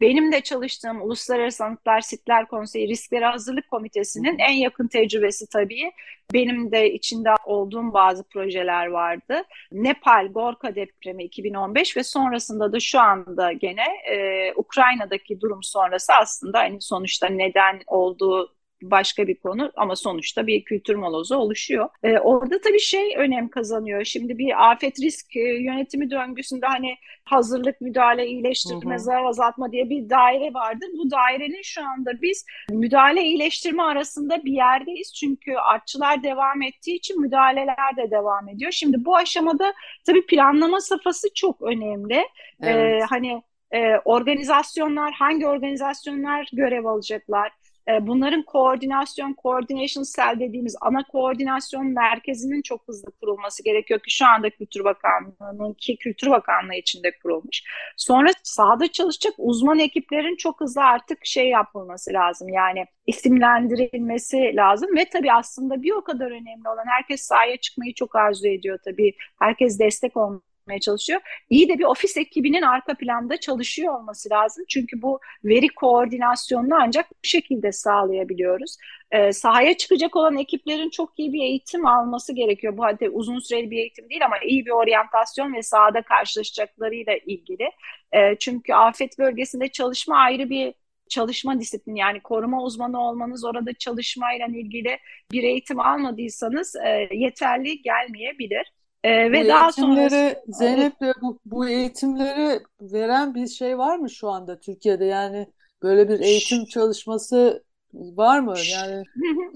benim 0.00 0.32
de 0.32 0.40
çalıştığım 0.40 1.02
Uluslararası 1.02 1.64
Anıtlar 1.64 2.00
Sitler 2.00 2.48
Konseyi 2.48 2.88
Risklere 2.88 3.24
Hazırlık 3.24 3.70
Komitesi'nin 3.70 4.38
en 4.38 4.52
yakın 4.52 4.88
tecrübesi 4.88 5.46
tabii. 5.52 5.92
Benim 6.32 6.72
de 6.72 6.92
içinde 6.92 7.28
olduğum 7.44 7.92
bazı 7.92 8.28
projeler 8.28 8.86
vardı. 8.86 9.42
Nepal 9.72 10.28
Gorka 10.32 10.74
depremi 10.74 11.24
2015 11.24 11.96
ve 11.96 12.02
sonrasında 12.02 12.72
da 12.72 12.80
şu 12.80 13.00
anda 13.00 13.52
gene 13.52 13.84
e, 14.10 14.52
Ukrayna'daki 14.56 15.40
durum 15.40 15.62
sonrası 15.62 16.12
aslında 16.14 16.58
hani 16.58 16.80
sonuçta 16.80 17.26
neden 17.26 17.80
olduğu 17.86 18.55
başka 18.90 19.26
bir 19.26 19.34
konu 19.34 19.72
ama 19.76 19.96
sonuçta 19.96 20.46
bir 20.46 20.64
kültür 20.64 20.94
molozu 20.94 21.36
oluşuyor. 21.36 21.88
Ee, 22.02 22.18
orada 22.18 22.60
tabii 22.60 22.80
şey 22.80 23.14
önem 23.16 23.48
kazanıyor. 23.48 24.04
Şimdi 24.04 24.38
bir 24.38 24.70
afet 24.70 25.00
risk 25.00 25.36
e, 25.36 25.40
yönetimi 25.40 26.10
döngüsünde 26.10 26.66
hani 26.66 26.96
hazırlık, 27.24 27.80
müdahale, 27.80 28.26
iyileştirme, 28.26 28.98
zarar 28.98 29.24
azaltma 29.24 29.72
diye 29.72 29.90
bir 29.90 30.10
daire 30.10 30.54
vardır. 30.54 30.88
Bu 30.98 31.10
dairenin 31.10 31.62
şu 31.62 31.82
anda 31.88 32.22
biz 32.22 32.46
müdahale, 32.70 33.22
iyileştirme 33.22 33.82
arasında 33.82 34.44
bir 34.44 34.52
yerdeyiz. 34.52 35.14
Çünkü 35.14 35.54
artçılar 35.54 36.22
devam 36.22 36.62
ettiği 36.62 36.96
için 36.96 37.20
müdahaleler 37.20 37.96
de 37.96 38.10
devam 38.10 38.48
ediyor. 38.48 38.72
Şimdi 38.72 39.04
bu 39.04 39.16
aşamada 39.16 39.74
tabii 40.06 40.26
planlama 40.26 40.80
safhası 40.80 41.28
çok 41.34 41.62
önemli. 41.62 42.14
Ee, 42.14 42.26
evet. 42.60 43.02
Ee, 43.02 43.06
hani 43.10 43.42
e, 43.70 43.98
organizasyonlar, 44.04 45.12
hangi 45.12 45.46
organizasyonlar 45.46 46.48
görev 46.52 46.84
alacaklar? 46.84 47.52
E, 47.88 48.06
bunların 48.06 48.42
koordinasyon, 48.42 49.36
coordination 49.42 50.04
cell 50.16 50.40
dediğimiz 50.40 50.76
ana 50.80 51.02
koordinasyon 51.02 51.86
merkezinin 51.86 52.62
çok 52.62 52.88
hızlı 52.88 53.10
kurulması 53.20 53.64
gerekiyor 53.64 54.00
ki 54.00 54.16
şu 54.16 54.26
anda 54.26 54.50
Kültür 54.50 54.84
Bakanlığı'nın 54.84 55.74
ki 55.74 55.96
Kültür 55.96 56.30
Bakanlığı 56.30 56.74
içinde 56.74 57.18
kurulmuş. 57.22 57.62
Sonra 57.96 58.30
sahada 58.42 58.92
çalışacak 58.92 59.34
uzman 59.38 59.78
ekiplerin 59.78 60.36
çok 60.36 60.60
hızlı 60.60 60.82
artık 60.82 61.26
şey 61.26 61.48
yapılması 61.48 62.12
lazım. 62.12 62.48
Yani 62.48 62.86
isimlendirilmesi 63.06 64.52
lazım 64.56 64.96
ve 64.96 65.04
tabii 65.04 65.32
aslında 65.32 65.82
bir 65.82 65.92
o 65.92 66.04
kadar 66.04 66.26
önemli 66.26 66.68
olan 66.68 66.86
herkes 66.86 67.22
sahaya 67.22 67.56
çıkmayı 67.56 67.94
çok 67.94 68.16
arzu 68.16 68.48
ediyor 68.48 68.78
tabii. 68.84 69.14
Herkes 69.38 69.78
destek 69.78 70.16
olmayı 70.16 70.40
yapmaya 70.66 70.80
çalışıyor. 70.80 71.20
İyi 71.50 71.68
de 71.68 71.78
bir 71.78 71.84
ofis 71.84 72.16
ekibinin 72.16 72.62
arka 72.62 72.94
planda 72.94 73.36
çalışıyor 73.40 73.94
olması 73.94 74.30
lazım. 74.30 74.64
Çünkü 74.68 75.02
bu 75.02 75.20
veri 75.44 75.68
koordinasyonunu 75.68 76.74
ancak 76.80 77.10
bu 77.10 77.28
şekilde 77.28 77.72
sağlayabiliyoruz. 77.72 78.76
E, 79.10 79.32
sahaya 79.32 79.76
çıkacak 79.76 80.16
olan 80.16 80.36
ekiplerin 80.36 80.90
çok 80.90 81.18
iyi 81.18 81.32
bir 81.32 81.42
eğitim 81.42 81.86
alması 81.86 82.34
gerekiyor. 82.34 82.76
Bu 82.76 82.84
halde 82.84 83.08
uzun 83.10 83.38
süreli 83.38 83.70
bir 83.70 83.78
eğitim 83.78 84.10
değil 84.10 84.24
ama 84.24 84.38
iyi 84.38 84.66
bir 84.66 84.70
oryantasyon 84.70 85.54
ve 85.54 85.62
sahada 85.62 86.02
karşılaşacaklarıyla 86.02 87.16
ilgili. 87.26 87.70
E, 88.12 88.36
çünkü 88.38 88.74
afet 88.74 89.18
bölgesinde 89.18 89.68
çalışma 89.68 90.16
ayrı 90.16 90.50
bir 90.50 90.74
çalışma 91.08 91.60
disiplini 91.60 91.98
yani 91.98 92.20
koruma 92.20 92.62
uzmanı 92.62 93.00
olmanız 93.08 93.44
orada 93.44 93.72
çalışmayla 93.74 94.46
ilgili 94.46 94.98
bir 95.32 95.42
eğitim 95.42 95.80
almadıysanız 95.80 96.76
e, 96.76 97.08
yeterli 97.12 97.82
gelmeyebilir. 97.82 98.72
Ee, 99.04 99.32
ve 99.32 99.44
bu 99.44 99.48
daha 99.48 99.72
sonra 99.72 100.34
Zeynep 100.48 100.92
bu, 101.22 101.38
bu 101.46 101.68
eğitimleri 101.68 102.60
veren 102.80 103.34
bir 103.34 103.46
şey 103.46 103.78
var 103.78 103.96
mı 103.96 104.10
şu 104.10 104.28
anda 104.28 104.60
Türkiye'de? 104.60 105.04
Yani 105.04 105.46
böyle 105.82 106.08
bir 106.08 106.20
eğitim 106.20 106.64
çalışması 106.64 107.66
var 107.92 108.40
mı? 108.40 108.54
Yani 108.72 109.04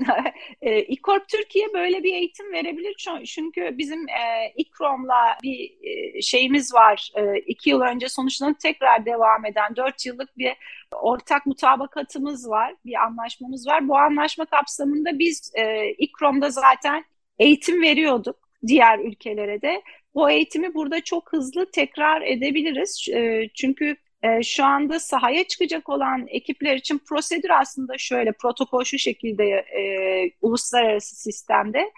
e, 0.62 0.82
İKORP 0.82 1.28
Türkiye 1.28 1.72
böyle 1.74 2.02
bir 2.02 2.14
eğitim 2.14 2.52
verebilir 2.52 3.06
çünkü 3.26 3.78
bizim 3.78 4.08
e, 4.08 4.52
İKROM'la 4.56 5.38
bir 5.42 5.72
e, 5.82 6.22
şeyimiz 6.22 6.74
var. 6.74 7.10
E, 7.14 7.38
iki 7.38 7.70
yıl 7.70 7.80
önce 7.80 8.08
sonuçlanıp 8.08 8.60
tekrar 8.60 9.06
devam 9.06 9.44
eden 9.44 9.76
dört 9.76 10.06
yıllık 10.06 10.38
bir 10.38 10.52
ortak 10.92 11.46
mutabakatımız 11.46 12.50
var, 12.50 12.74
bir 12.84 12.94
anlaşmamız 12.94 13.66
var. 13.66 13.88
Bu 13.88 13.96
anlaşma 13.98 14.46
kapsamında 14.46 15.18
biz 15.18 15.52
e, 15.54 15.90
İKROM'da 15.90 16.50
zaten 16.50 17.04
eğitim 17.38 17.82
veriyorduk 17.82 18.49
diğer 18.66 18.98
ülkelere 18.98 19.62
de. 19.62 19.82
Bu 20.14 20.30
eğitimi 20.30 20.74
burada 20.74 21.00
çok 21.00 21.32
hızlı 21.32 21.70
tekrar 21.70 22.22
edebiliriz. 22.22 23.08
E, 23.14 23.48
çünkü 23.54 23.96
e, 24.22 24.42
şu 24.42 24.64
anda 24.64 25.00
sahaya 25.00 25.44
çıkacak 25.44 25.88
olan 25.88 26.26
ekipler 26.28 26.76
için 26.76 27.00
prosedür 27.08 27.50
aslında 27.50 27.98
şöyle, 27.98 28.32
protokol 28.32 28.84
şu 28.84 28.98
şekilde 28.98 29.44
e, 29.44 29.82
uluslararası 30.40 31.16
sistemde 31.16 31.92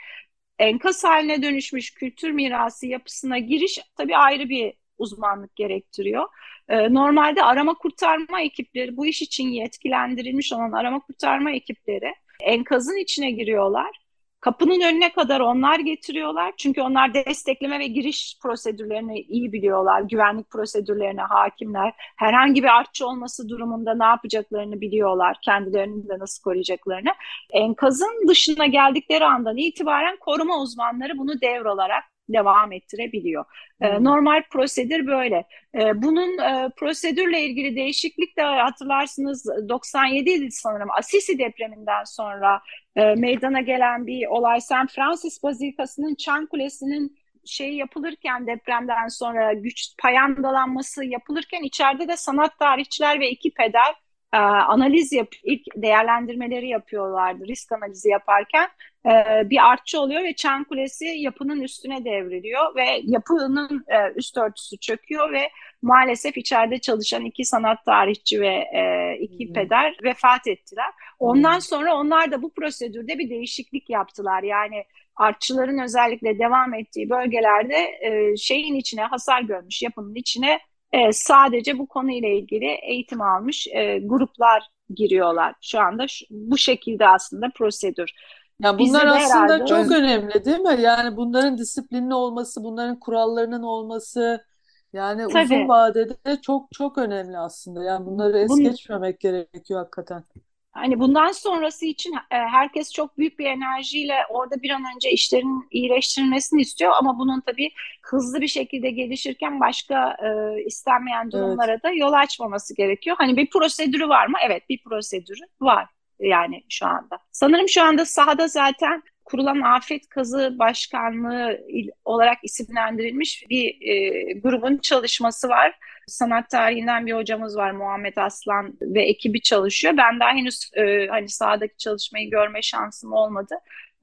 enkaz 0.58 1.04
haline 1.04 1.42
dönüşmüş 1.42 1.94
kültür 1.94 2.30
mirası 2.30 2.86
yapısına 2.86 3.38
giriş 3.38 3.78
tabii 3.96 4.16
ayrı 4.16 4.48
bir 4.48 4.72
uzmanlık 4.98 5.56
gerektiriyor. 5.56 6.28
Normalde 6.70 7.42
arama 7.42 7.74
kurtarma 7.74 8.42
ekipleri, 8.42 8.96
bu 8.96 9.06
iş 9.06 9.22
için 9.22 9.48
yetkilendirilmiş 9.48 10.52
olan 10.52 10.72
arama 10.72 11.00
kurtarma 11.00 11.50
ekipleri 11.50 12.14
enkazın 12.42 12.96
içine 12.96 13.30
giriyorlar 13.30 14.01
Kapının 14.42 14.80
önüne 14.80 15.12
kadar 15.12 15.40
onlar 15.40 15.78
getiriyorlar. 15.78 16.52
Çünkü 16.56 16.82
onlar 16.82 17.14
destekleme 17.14 17.78
ve 17.78 17.86
giriş 17.86 18.38
prosedürlerini 18.42 19.20
iyi 19.20 19.52
biliyorlar. 19.52 20.00
Güvenlik 20.00 20.50
prosedürlerine 20.50 21.20
hakimler. 21.20 21.92
Herhangi 22.16 22.62
bir 22.62 22.68
artçı 22.68 23.06
olması 23.06 23.48
durumunda 23.48 23.94
ne 23.94 24.04
yapacaklarını 24.04 24.80
biliyorlar. 24.80 25.36
Kendilerini 25.42 26.08
de 26.08 26.18
nasıl 26.18 26.42
koruyacaklarını. 26.42 27.10
Enkazın 27.50 28.28
dışına 28.28 28.66
geldikleri 28.66 29.24
andan 29.24 29.56
itibaren 29.56 30.16
koruma 30.16 30.60
uzmanları 30.60 31.18
bunu 31.18 31.40
devralarak 31.40 32.11
devam 32.32 32.72
ettirebiliyor. 32.72 33.44
Hmm. 33.82 34.04
normal 34.04 34.42
prosedür 34.50 35.06
böyle. 35.06 35.44
bunun 35.74 36.36
prosedürle 36.76 37.42
ilgili 37.42 37.76
değişiklik 37.76 38.36
de 38.36 38.42
hatırlarsınız 38.42 39.46
97 39.68 40.50
sanırım 40.50 40.90
Assisi 40.90 41.38
depreminden 41.38 42.04
sonra 42.04 42.62
meydana 42.96 43.60
gelen 43.60 44.06
bir 44.06 44.26
olay. 44.26 44.60
San 44.60 44.86
Francis 44.86 45.42
Bazilikası'nın 45.42 46.14
Çan 46.14 46.46
Kulesi'nin 46.46 47.16
şey 47.46 47.74
yapılırken 47.74 48.46
depremden 48.46 49.08
sonra 49.08 49.52
güç 49.52 49.96
payandalanması 50.02 51.04
yapılırken 51.04 51.62
içeride 51.62 52.08
de 52.08 52.16
sanat 52.16 52.58
tarihçiler 52.58 53.20
ve 53.20 53.30
iki 53.30 53.54
peder 53.54 53.94
e, 54.34 54.36
analiz 54.38 55.12
yap 55.12 55.28
ilk 55.44 55.62
değerlendirmeleri 55.76 56.68
yapıyorlardı 56.68 57.46
risk 57.46 57.72
analizi 57.72 58.08
yaparken 58.08 58.68
e, 59.06 59.50
bir 59.50 59.70
artçı 59.70 60.00
oluyor 60.00 60.24
ve 60.24 60.34
Çan 60.34 60.64
Kulesi 60.64 61.04
yapının 61.04 61.60
üstüne 61.60 62.04
devriliyor 62.04 62.74
ve 62.76 63.00
yapının 63.02 63.84
e, 63.88 64.12
üst 64.16 64.38
örtüsü 64.38 64.76
çöküyor 64.78 65.32
ve 65.32 65.50
maalesef 65.82 66.36
içeride 66.36 66.78
çalışan 66.78 67.24
iki 67.24 67.44
sanat 67.44 67.84
tarihçi 67.84 68.40
ve 68.40 68.54
e, 68.54 69.16
iki 69.20 69.46
hmm. 69.46 69.54
peder 69.54 69.96
vefat 70.04 70.46
ettiler. 70.46 70.90
Ondan 71.18 71.54
hmm. 71.54 71.60
sonra 71.60 71.94
onlar 71.94 72.32
da 72.32 72.42
bu 72.42 72.52
prosedürde 72.52 73.18
bir 73.18 73.30
değişiklik 73.30 73.90
yaptılar. 73.90 74.42
Yani 74.42 74.84
artçıların 75.16 75.78
özellikle 75.78 76.38
devam 76.38 76.74
ettiği 76.74 77.10
bölgelerde 77.10 77.76
e, 78.00 78.36
şeyin 78.36 78.74
içine 78.74 79.02
hasar 79.02 79.42
görmüş 79.42 79.82
yapının 79.82 80.14
içine 80.14 80.60
e, 80.92 81.12
sadece 81.12 81.78
bu 81.78 81.86
konuyla 81.86 82.28
ilgili 82.28 82.66
eğitim 82.66 83.20
almış 83.20 83.66
e, 83.66 83.98
gruplar 83.98 84.62
giriyorlar. 84.94 85.54
Şu 85.62 85.80
anda 85.80 86.08
şu, 86.08 86.24
bu 86.30 86.58
şekilde 86.58 87.08
aslında 87.08 87.50
prosedür. 87.54 88.12
Ya 88.60 88.78
bunlar 88.78 89.06
aslında 89.06 89.54
herhalde... 89.54 89.66
çok 89.66 89.90
önemli 89.90 90.44
değil 90.44 90.58
mi? 90.58 90.80
Yani 90.80 91.16
bunların 91.16 91.58
disiplinli 91.58 92.14
olması, 92.14 92.64
bunların 92.64 92.98
kurallarının 93.00 93.62
olması 93.62 94.44
yani 94.92 95.22
Tabii. 95.32 95.44
uzun 95.44 95.68
vadede 95.68 96.40
çok 96.42 96.72
çok 96.72 96.98
önemli 96.98 97.38
aslında. 97.38 97.84
Yani 97.84 98.06
bunları 98.06 98.38
es 98.38 98.48
Bun... 98.48 98.60
geçmemek 98.60 99.20
gerekiyor 99.20 99.80
hakikaten. 99.80 100.24
Hani 100.72 101.00
bundan 101.00 101.32
sonrası 101.32 101.86
için 101.86 102.14
e, 102.14 102.36
herkes 102.36 102.92
çok 102.92 103.18
büyük 103.18 103.38
bir 103.38 103.46
enerjiyle 103.46 104.14
orada 104.30 104.62
bir 104.62 104.70
an 104.70 104.82
önce 104.94 105.10
işlerin 105.10 105.68
iyileştirilmesini 105.70 106.60
istiyor 106.60 106.92
ama 106.98 107.18
bunun 107.18 107.40
tabii 107.40 107.70
hızlı 108.02 108.40
bir 108.40 108.48
şekilde 108.48 108.90
gelişirken 108.90 109.60
başka 109.60 110.16
e, 110.22 110.62
istenmeyen 110.64 111.30
durumlara 111.30 111.72
evet. 111.72 111.82
da 111.82 111.90
yol 111.90 112.12
açmaması 112.12 112.76
gerekiyor. 112.76 113.16
Hani 113.18 113.36
bir 113.36 113.50
prosedürü 113.50 114.08
var 114.08 114.26
mı? 114.26 114.36
Evet, 114.46 114.62
bir 114.68 114.82
prosedürü 114.84 115.44
var 115.60 115.88
yani 116.22 116.62
şu 116.68 116.86
anda. 116.86 117.18
Sanırım 117.32 117.68
şu 117.68 117.82
anda 117.82 118.04
sahada 118.04 118.48
zaten 118.48 119.02
kurulan 119.24 119.60
Afet 119.60 120.08
Kazı 120.08 120.56
Başkanlığı 120.58 121.60
olarak 122.04 122.38
isimlendirilmiş 122.42 123.44
bir 123.50 123.88
e, 123.88 124.32
grubun 124.32 124.78
çalışması 124.78 125.48
var. 125.48 125.78
Sanat 126.06 126.50
tarihinden 126.50 127.06
bir 127.06 127.12
hocamız 127.12 127.56
var 127.56 127.70
Muhammed 127.70 128.16
Aslan 128.16 128.78
ve 128.82 129.02
ekibi 129.02 129.42
çalışıyor. 129.42 129.96
Ben 129.96 130.20
daha 130.20 130.30
henüz 130.30 130.70
e, 130.74 131.06
hani 131.06 131.28
sahadaki 131.28 131.76
çalışmayı 131.76 132.30
görme 132.30 132.62
şansım 132.62 133.12
olmadı. 133.12 133.54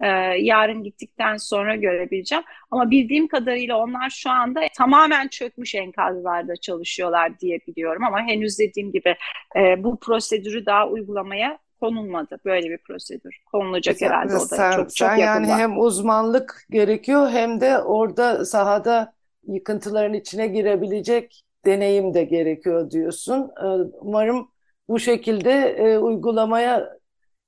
Ee, 0.01 0.07
yarın 0.39 0.83
gittikten 0.83 1.37
sonra 1.37 1.75
görebileceğim. 1.75 2.43
Ama 2.71 2.91
bildiğim 2.91 3.27
kadarıyla 3.27 3.77
onlar 3.77 4.09
şu 4.09 4.29
anda 4.29 4.61
tamamen 4.77 5.27
çökmüş 5.27 5.75
enkazlarda 5.75 6.55
çalışıyorlar 6.55 7.39
diye 7.39 7.59
biliyorum. 7.67 8.03
Ama 8.03 8.21
henüz 8.21 8.59
dediğim 8.59 8.91
gibi 8.91 9.15
e, 9.55 9.83
bu 9.83 9.99
prosedürü 9.99 10.65
daha 10.65 10.87
uygulamaya 10.87 11.59
konulmadı 11.79 12.37
böyle 12.45 12.69
bir 12.69 12.77
prosedür. 12.77 13.35
Konulacak 13.51 13.97
sen, 13.97 14.07
herhalde 14.07 14.35
o 14.35 14.39
da 14.39 14.45
sen, 14.45 14.71
çok 14.71 14.95
çok 14.95 14.97
sen 14.97 15.15
yani 15.15 15.47
hem 15.47 15.79
uzmanlık 15.79 16.65
gerekiyor 16.69 17.29
hem 17.29 17.61
de 17.61 17.79
orada 17.79 18.45
sahada 18.45 19.13
yıkıntıların 19.47 20.13
içine 20.13 20.47
girebilecek 20.47 21.43
deneyim 21.65 22.13
de 22.13 22.23
gerekiyor 22.23 22.91
diyorsun. 22.91 23.51
Ee, 23.63 23.65
umarım 24.01 24.51
bu 24.89 24.99
şekilde 24.99 25.51
e, 25.51 25.97
uygulamaya 25.97 26.97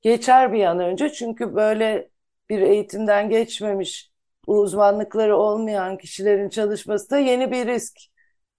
geçer 0.01 0.53
bir 0.53 0.63
an 0.63 0.79
önce. 0.79 1.09
Çünkü 1.09 1.55
böyle 1.55 2.09
bir 2.49 2.61
eğitimden 2.61 3.29
geçmemiş, 3.29 4.11
uzmanlıkları 4.47 5.37
olmayan 5.37 5.97
kişilerin 5.97 6.49
çalışması 6.49 7.09
da 7.09 7.17
yeni 7.17 7.51
bir 7.51 7.67
risk 7.67 7.97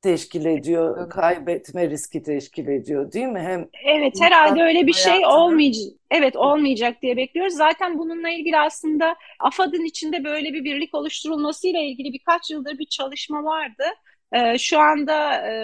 teşkil 0.02 0.44
ediyor, 0.44 0.96
evet. 0.98 1.08
kaybetme 1.08 1.90
riski 1.90 2.22
teşkil 2.22 2.68
ediyor 2.68 3.12
değil 3.12 3.26
mi? 3.26 3.40
Hem 3.40 3.68
Evet 3.84 4.20
herhalde 4.20 4.62
öyle 4.62 4.86
bir 4.86 4.92
şey 4.92 5.26
olmayacak. 5.26 5.92
Evet 6.10 6.36
olmayacak 6.36 7.02
diye 7.02 7.16
bekliyoruz. 7.16 7.54
Zaten 7.54 7.98
bununla 7.98 8.30
ilgili 8.30 8.58
aslında 8.58 9.16
AFAD'ın 9.40 9.84
içinde 9.84 10.24
böyle 10.24 10.52
bir 10.52 10.64
birlik 10.64 10.94
oluşturulmasıyla 10.94 11.80
ilgili 11.80 12.12
birkaç 12.12 12.50
yıldır 12.50 12.78
bir 12.78 12.86
çalışma 12.86 13.44
vardı. 13.44 13.84
Ee, 14.32 14.58
şu 14.58 14.78
anda 14.78 15.34
e, 15.48 15.54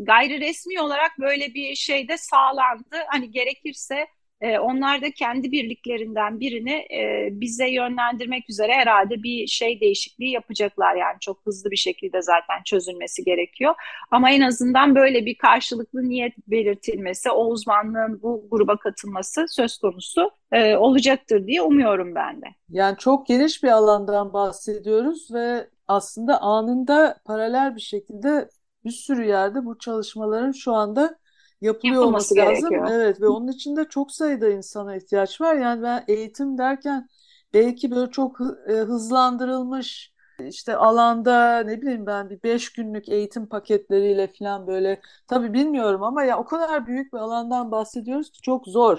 gayri 0.00 0.40
resmi 0.40 0.80
olarak 0.80 1.10
böyle 1.18 1.54
bir 1.54 1.74
şey 1.74 2.08
de 2.08 2.16
sağlandı. 2.16 2.96
Hani 3.08 3.30
gerekirse 3.30 4.06
e, 4.40 4.58
onlar 4.58 5.02
da 5.02 5.10
kendi 5.10 5.52
birliklerinden 5.52 6.40
birini 6.40 6.72
e, 6.72 7.28
bize 7.32 7.70
yönlendirmek 7.70 8.50
üzere 8.50 8.72
herhalde 8.72 9.22
bir 9.22 9.46
şey 9.46 9.80
değişikliği 9.80 10.30
yapacaklar. 10.30 10.94
Yani 10.94 11.16
çok 11.20 11.46
hızlı 11.46 11.70
bir 11.70 11.76
şekilde 11.76 12.22
zaten 12.22 12.62
çözülmesi 12.64 13.24
gerekiyor. 13.24 13.74
Ama 14.10 14.30
en 14.30 14.40
azından 14.40 14.94
böyle 14.94 15.26
bir 15.26 15.38
karşılıklı 15.38 16.08
niyet 16.08 16.32
belirtilmesi, 16.48 17.30
o 17.30 17.46
uzmanlığın 17.46 18.22
bu 18.22 18.48
gruba 18.50 18.76
katılması 18.76 19.46
söz 19.48 19.78
konusu 19.78 20.30
e, 20.52 20.76
olacaktır 20.76 21.46
diye 21.46 21.62
umuyorum 21.62 22.14
ben 22.14 22.42
de. 22.42 22.46
Yani 22.68 22.96
çok 22.98 23.26
geniş 23.26 23.62
bir 23.62 23.68
alandan 23.68 24.32
bahsediyoruz 24.32 25.34
ve 25.34 25.68
aslında 25.88 26.40
anında 26.40 27.16
paralel 27.24 27.76
bir 27.76 27.80
şekilde 27.80 28.48
bir 28.84 28.90
sürü 28.90 29.24
yerde 29.24 29.64
bu 29.64 29.78
çalışmaların 29.78 30.52
şu 30.52 30.72
anda 30.72 31.18
yapılıyor 31.60 32.02
Yapılması 32.02 32.02
olması 32.02 32.36
lazım. 32.38 32.78
gerekiyor. 32.78 32.88
Evet 32.88 33.20
ve 33.20 33.28
onun 33.28 33.48
için 33.48 33.76
de 33.76 33.84
çok 33.88 34.12
sayıda 34.12 34.48
insana 34.50 34.96
ihtiyaç 34.96 35.40
var. 35.40 35.54
Yani 35.56 35.82
ben 35.82 36.04
eğitim 36.08 36.58
derken 36.58 37.08
belki 37.54 37.90
böyle 37.90 38.10
çok 38.10 38.40
e, 38.68 38.72
hızlandırılmış 38.72 40.12
işte 40.48 40.76
alanda 40.76 41.58
ne 41.60 41.82
bileyim 41.82 42.06
ben 42.06 42.30
bir 42.30 42.42
beş 42.42 42.72
günlük 42.72 43.08
eğitim 43.08 43.46
paketleriyle 43.48 44.32
falan 44.38 44.66
böyle 44.66 45.00
tabii 45.28 45.52
bilmiyorum 45.52 46.02
ama 46.02 46.24
ya 46.24 46.38
o 46.38 46.44
kadar 46.44 46.86
büyük 46.86 47.12
bir 47.12 47.18
alandan 47.18 47.70
bahsediyoruz 47.72 48.30
ki 48.30 48.40
çok 48.42 48.66
zor 48.66 48.98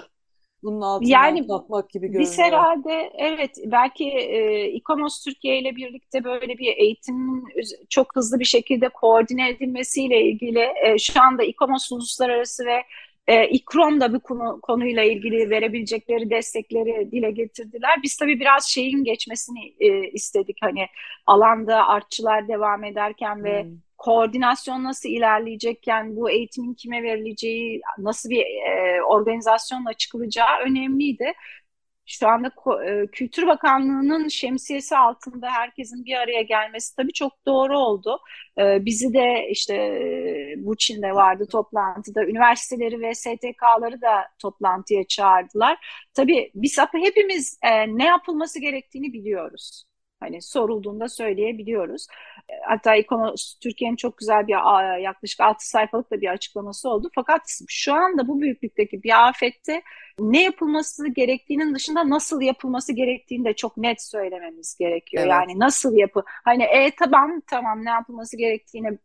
bunun 0.62 0.80
altından 0.80 1.08
Yani 1.08 1.46
kalkmak 1.46 1.90
gibi 1.90 2.12
Biz 2.16 2.38
görünüyor. 2.38 2.38
herhalde 2.38 3.12
evet 3.18 3.56
belki 3.66 4.04
e, 4.10 4.68
İKOMOS 4.70 5.24
Türkiye 5.24 5.58
ile 5.60 5.76
birlikte 5.76 6.24
böyle 6.24 6.58
bir 6.58 6.76
eğitimin 6.76 7.44
çok 7.90 8.16
hızlı 8.16 8.38
bir 8.40 8.44
şekilde 8.44 8.88
koordine 8.88 9.48
edilmesiyle 9.50 10.22
ilgili 10.22 10.60
e, 10.84 10.98
şu 10.98 11.22
anda 11.22 11.42
İKOMOS 11.42 11.92
uluslararası 11.92 12.66
ve 12.66 12.82
e, 13.26 13.48
İKROM 13.48 14.00
da 14.00 14.14
bu 14.14 14.20
konu, 14.20 14.60
konuyla 14.62 15.02
ilgili 15.02 15.50
verebilecekleri 15.50 16.30
destekleri 16.30 17.12
dile 17.12 17.30
getirdiler. 17.30 18.00
Biz 18.02 18.16
tabii 18.16 18.40
biraz 18.40 18.64
şeyin 18.66 19.04
geçmesini 19.04 19.74
e, 19.80 20.10
istedik 20.10 20.56
hani 20.60 20.86
alanda 21.26 21.86
artçılar 21.86 22.48
devam 22.48 22.84
ederken 22.84 23.44
ve 23.44 23.66
Hmm. 23.66 23.78
Koordinasyon 24.02 24.84
nasıl 24.84 25.08
ilerleyecekken 25.08 26.16
bu 26.16 26.30
eğitimin 26.30 26.74
kime 26.74 27.02
verileceği, 27.02 27.80
nasıl 27.98 28.30
bir 28.30 28.40
e, 28.40 29.02
organizasyonla 29.02 29.92
çıkılacağı 29.94 30.58
önemliydi. 30.66 31.32
Şu 32.06 32.28
anda 32.28 32.52
e, 32.86 33.06
Kültür 33.06 33.46
Bakanlığı'nın 33.46 34.28
şemsiyesi 34.28 34.96
altında 34.96 35.50
herkesin 35.50 36.04
bir 36.04 36.14
araya 36.16 36.42
gelmesi 36.42 36.96
tabii 36.96 37.12
çok 37.12 37.46
doğru 37.46 37.78
oldu. 37.78 38.20
E, 38.58 38.84
bizi 38.84 39.14
de 39.14 39.48
işte 39.50 39.74
e, 39.74 40.54
Burçin'de 40.58 41.14
vardı 41.14 41.46
toplantıda, 41.52 42.24
üniversiteleri 42.24 43.00
ve 43.00 43.14
STK'ları 43.14 44.00
da 44.00 44.28
toplantıya 44.38 45.04
çağırdılar. 45.08 45.78
Tabii 46.14 46.50
biz 46.54 46.78
hepimiz 46.98 47.58
e, 47.62 47.98
ne 47.98 48.04
yapılması 48.04 48.60
gerektiğini 48.60 49.12
biliyoruz. 49.12 49.84
Hani 50.22 50.42
sorulduğunda 50.42 51.08
söyleyebiliyoruz. 51.08 52.06
E, 52.48 52.52
Hatta 52.68 52.96
İKOMOS 52.96 53.58
Türkiye'nin 53.58 53.96
çok 53.96 54.18
güzel 54.18 54.46
bir 54.46 54.52
yaklaşık 55.02 55.40
6 55.40 55.68
sayfalık 55.68 56.10
da 56.10 56.20
bir 56.20 56.28
açıklaması 56.28 56.88
oldu. 56.88 57.10
Fakat 57.14 57.40
şu 57.68 57.94
anda 57.94 58.28
bu 58.28 58.40
büyüklükteki 58.40 59.02
bir 59.02 59.28
afette 59.28 59.82
ne 60.18 60.42
yapılması 60.42 61.08
gerektiğinin 61.08 61.74
dışında 61.74 62.10
nasıl 62.10 62.40
yapılması 62.40 62.92
gerektiğini 62.92 63.44
de 63.44 63.52
çok 63.52 63.76
net 63.76 64.02
söylememiz 64.02 64.76
gerekiyor. 64.78 65.22
Evet. 65.22 65.32
Yani 65.32 65.58
nasıl 65.58 65.96
yapı 65.96 66.22
hani 66.26 66.62
e 66.62 66.90
tamam 66.98 67.40
tamam 67.46 67.84
ne 67.84 67.90
yapılması 67.90 68.36
gerektiğini 68.36 68.98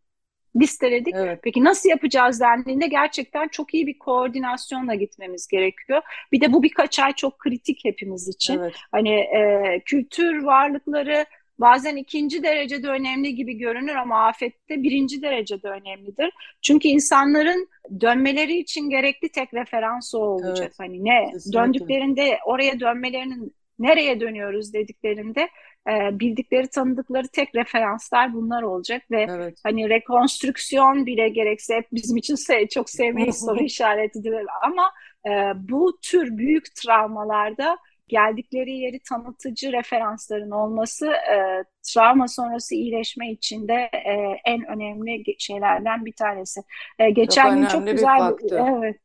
listeledik. 0.61 1.15
Evet. 1.17 1.39
Peki 1.43 1.63
nasıl 1.63 1.89
yapacağız 1.89 2.39
dendiğinde 2.41 2.87
gerçekten 2.87 3.47
çok 3.47 3.73
iyi 3.73 3.87
bir 3.87 3.99
koordinasyonla 3.99 4.95
gitmemiz 4.95 5.47
gerekiyor. 5.47 6.01
Bir 6.31 6.41
de 6.41 6.53
bu 6.53 6.63
birkaç 6.63 6.99
ay 6.99 7.13
çok 7.13 7.39
kritik 7.39 7.85
hepimiz 7.85 8.27
için. 8.27 8.59
Evet. 8.59 8.73
Hani 8.91 9.09
e, 9.09 9.81
kültür 9.85 10.43
varlıkları 10.43 11.25
bazen 11.59 11.95
ikinci 11.95 12.43
derecede 12.43 12.87
önemli 12.87 13.35
gibi 13.35 13.57
görünür 13.57 13.95
ama 13.95 14.27
afette 14.27 14.83
birinci 14.83 15.21
derecede 15.21 15.67
önemlidir. 15.67 16.29
Çünkü 16.61 16.87
insanların 16.87 17.69
dönmeleri 18.01 18.59
için 18.59 18.89
gerekli 18.89 19.29
tek 19.29 19.53
referans 19.53 20.15
o 20.15 20.19
olacak. 20.19 20.57
Evet, 20.61 20.79
Hani 20.79 21.05
ne 21.05 21.29
kesinlikle. 21.31 21.59
döndüklerinde 21.59 22.39
oraya 22.45 22.79
dönmelerinin 22.79 23.53
nereye 23.79 24.19
dönüyoruz 24.19 24.73
dediklerinde 24.73 25.49
e, 25.89 26.19
bildikleri 26.19 26.67
tanıdıkları 26.67 27.27
tek 27.27 27.55
referanslar 27.55 28.33
bunlar 28.33 28.61
olacak 28.61 29.01
ve 29.11 29.25
Evet. 29.29 29.59
hani 29.63 29.89
rekonstrüksiyon 29.89 31.05
bile 31.05 31.29
gerekse 31.29 31.75
hep 31.75 31.87
bizim 31.91 32.17
için 32.17 32.35
se- 32.35 32.69
çok 32.69 32.89
sevmeyiz 32.89 33.39
soru 33.45 33.63
işaretidir 33.63 34.45
ama 34.63 34.91
e, 35.27 35.29
bu 35.69 35.99
tür 36.01 36.37
büyük 36.37 36.75
travmalarda 36.75 37.77
geldikleri 38.07 38.71
yeri 38.77 38.99
tanıtıcı 39.09 39.71
referansların 39.71 40.51
olması 40.51 41.07
e, 41.07 41.63
travma 41.93 42.27
sonrası 42.27 42.75
iyileşme 42.75 43.31
için 43.31 43.67
de 43.67 43.89
e, 43.93 44.13
en 44.45 44.65
önemli 44.65 45.23
şeylerden 45.39 46.05
bir 46.05 46.13
tanesi. 46.13 46.61
E, 46.99 47.09
geçen 47.09 47.55
gün 47.55 47.65
çok 47.65 47.81
önemli 47.81 47.91
bir 47.91 47.91
güzel 47.91 48.19
faktör. 48.19 48.59
evet. 48.59 48.95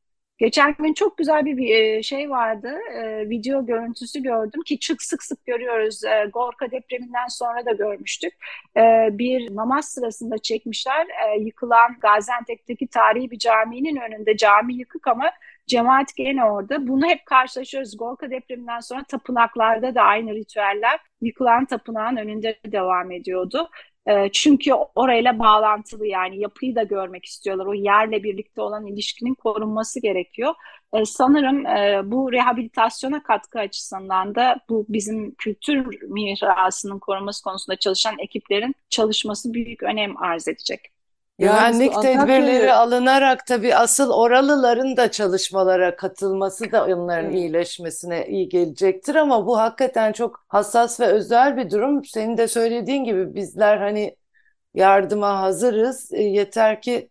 Geçen 0.42 0.74
gün 0.78 0.94
çok 0.94 1.18
güzel 1.18 1.46
bir, 1.46 1.68
e, 1.74 2.02
şey 2.02 2.30
vardı. 2.30 2.72
E, 2.94 3.28
video 3.30 3.66
görüntüsü 3.66 4.22
gördüm 4.22 4.62
ki 4.62 4.78
çok 4.78 5.02
sık 5.02 5.22
sık 5.22 5.46
görüyoruz. 5.46 6.04
E, 6.04 6.30
Gorka 6.32 6.70
depreminden 6.70 7.26
sonra 7.28 7.66
da 7.66 7.72
görmüştük. 7.72 8.32
Bir 9.18 9.56
namaz 9.56 9.88
sırasında 9.88 10.38
çekmişler. 10.38 11.06
Yıkılan 11.40 11.96
Gaziantep'teki 12.00 12.86
tarihi 12.86 13.30
bir 13.30 13.38
caminin 13.38 13.96
önünde 13.96 14.36
cami 14.36 14.74
yıkık 14.74 15.08
ama 15.08 15.30
cemaat 15.66 16.16
gene 16.16 16.44
orada. 16.44 16.88
Bunu 16.88 17.06
hep 17.06 17.26
karşılaşıyoruz. 17.26 17.96
Gorka 17.96 18.30
depreminden 18.30 18.80
sonra 18.80 19.04
tapınaklarda 19.04 19.94
da 19.94 20.02
aynı 20.02 20.34
ritüeller 20.34 21.00
yıkılan 21.20 21.64
tapınağın 21.64 22.16
önünde 22.16 22.58
devam 22.66 23.10
ediyordu. 23.12 23.70
Çünkü 24.32 24.72
orayla 24.94 25.38
bağlantılı 25.38 26.06
yani 26.06 26.40
yapıyı 26.40 26.74
da 26.74 26.82
görmek 26.82 27.24
istiyorlar. 27.24 27.66
O 27.66 27.74
yerle 27.74 28.22
birlikte 28.22 28.60
olan 28.60 28.86
ilişkinin 28.86 29.34
korunması 29.34 30.00
gerekiyor. 30.00 30.54
Sanırım 31.04 31.64
bu 32.10 32.32
rehabilitasyona 32.32 33.22
katkı 33.22 33.58
açısından 33.58 34.34
da 34.34 34.56
bu 34.68 34.86
bizim 34.88 35.34
kültür 35.34 36.02
mirasının 36.02 36.98
korunması 36.98 37.44
konusunda 37.44 37.76
çalışan 37.76 38.14
ekiplerin 38.18 38.74
çalışması 38.90 39.54
büyük 39.54 39.82
önem 39.82 40.22
arz 40.22 40.48
edecek. 40.48 40.91
Güvenlik 41.42 42.02
tedbirleri 42.02 42.72
alınarak 42.72 43.46
tabii 43.46 43.74
asıl 43.74 44.10
oralıların 44.10 44.96
da 44.96 45.10
çalışmalara 45.10 45.96
katılması 45.96 46.72
da 46.72 46.84
onların 46.86 47.24
Evet. 47.24 47.34
iyileşmesine 47.34 48.26
iyi 48.26 48.48
gelecektir 48.48 49.14
ama 49.14 49.46
bu 49.46 49.58
hakikaten 49.58 50.12
çok 50.12 50.44
hassas 50.48 51.00
ve 51.00 51.06
özel 51.06 51.56
bir 51.56 51.70
durum. 51.70 52.04
Senin 52.04 52.36
de 52.36 52.48
söylediğin 52.48 53.04
gibi 53.04 53.34
bizler 53.34 53.76
hani 53.76 54.16
yardıma 54.74 55.40
hazırız. 55.40 56.12
E, 56.12 56.22
yeter 56.22 56.82
ki 56.82 57.08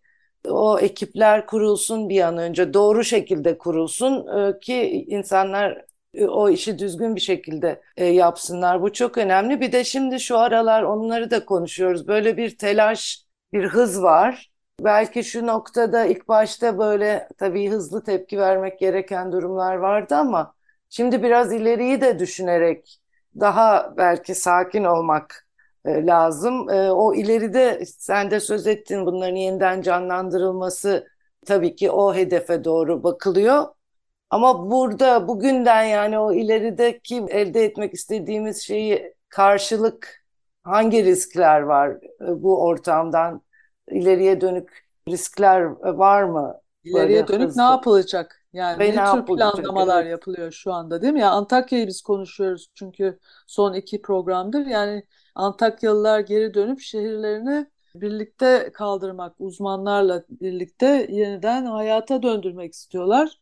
o 0.48 0.78
ekipler 0.78 1.46
kurulsun 1.46 2.08
bir 2.08 2.20
an 2.20 2.38
önce 2.38 2.74
doğru 2.74 3.04
şekilde 3.04 3.58
kurulsun 3.58 4.26
e, 4.38 4.58
ki 4.60 5.04
insanlar 5.08 5.84
e, 6.14 6.26
o 6.26 6.48
işi 6.50 6.78
düzgün 6.78 7.16
bir 7.16 7.20
şekilde 7.20 7.82
yapsınlar. 7.98 8.82
Bu 8.82 8.92
çok 8.92 9.18
önemli. 9.18 9.60
Bir 9.60 9.72
de 9.72 9.84
şimdi 9.84 10.20
şu 10.20 10.38
aralar 10.38 10.82
onları 10.82 11.30
da 11.30 11.44
konuşuyoruz. 11.44 12.08
Böyle 12.08 12.36
bir 12.36 12.58
telaş, 12.58 13.21
bir 13.52 13.64
hız 13.64 14.02
var. 14.02 14.52
Belki 14.80 15.24
şu 15.24 15.46
noktada 15.46 16.04
ilk 16.04 16.28
başta 16.28 16.78
böyle 16.78 17.28
tabii 17.38 17.70
hızlı 17.70 18.04
tepki 18.04 18.38
vermek 18.38 18.78
gereken 18.78 19.32
durumlar 19.32 19.76
vardı 19.76 20.14
ama 20.14 20.54
şimdi 20.90 21.22
biraz 21.22 21.52
ileriyi 21.52 22.00
de 22.00 22.18
düşünerek 22.18 23.00
daha 23.40 23.94
belki 23.96 24.34
sakin 24.34 24.84
olmak 24.84 25.46
e, 25.84 26.06
lazım. 26.06 26.70
E, 26.70 26.90
o 26.90 27.14
ileride 27.14 27.84
sen 27.86 28.30
de 28.30 28.40
söz 28.40 28.66
ettin 28.66 29.06
bunların 29.06 29.36
yeniden 29.36 29.82
canlandırılması 29.82 31.08
tabii 31.46 31.76
ki 31.76 31.90
o 31.90 32.14
hedefe 32.14 32.64
doğru 32.64 33.02
bakılıyor. 33.02 33.64
Ama 34.30 34.70
burada 34.70 35.28
bugünden 35.28 35.82
yani 35.84 36.18
o 36.18 36.32
ilerideki 36.32 37.24
elde 37.28 37.64
etmek 37.64 37.94
istediğimiz 37.94 38.62
şeyi 38.62 39.14
karşılık 39.28 40.21
hangi 40.64 41.04
riskler 41.04 41.60
var 41.60 41.90
e, 42.20 42.42
bu 42.42 42.62
ortamdan 42.64 43.42
ileriye 43.90 44.40
dönük 44.40 44.88
riskler 45.08 45.62
e, 45.62 45.98
var 45.98 46.22
mı? 46.22 46.60
İleriye 46.84 47.28
dönük 47.28 47.48
hızlı. 47.48 47.62
ne 47.62 47.62
yapılacak? 47.62 48.42
Yani 48.52 48.78
Ve 48.78 48.84
ne 48.84 48.96
ne 48.96 49.04
tür 49.10 49.16
yapılacak, 49.16 49.54
planlamalar 49.54 50.02
evet. 50.02 50.10
yapılıyor 50.10 50.52
şu 50.52 50.72
anda 50.72 51.02
değil 51.02 51.12
mi? 51.12 51.20
Ya 51.20 51.30
Antakya'yı 51.30 51.86
biz 51.86 52.02
konuşuyoruz 52.02 52.68
çünkü 52.74 53.18
son 53.46 53.74
iki 53.74 54.02
programdır. 54.02 54.66
Yani 54.66 55.06
Antakyalılar 55.34 56.20
geri 56.20 56.54
dönüp 56.54 56.80
şehirlerini 56.80 57.66
birlikte 57.94 58.70
kaldırmak, 58.74 59.34
uzmanlarla 59.38 60.24
birlikte 60.28 61.06
yeniden 61.10 61.66
hayata 61.66 62.22
döndürmek 62.22 62.72
istiyorlar. 62.72 63.41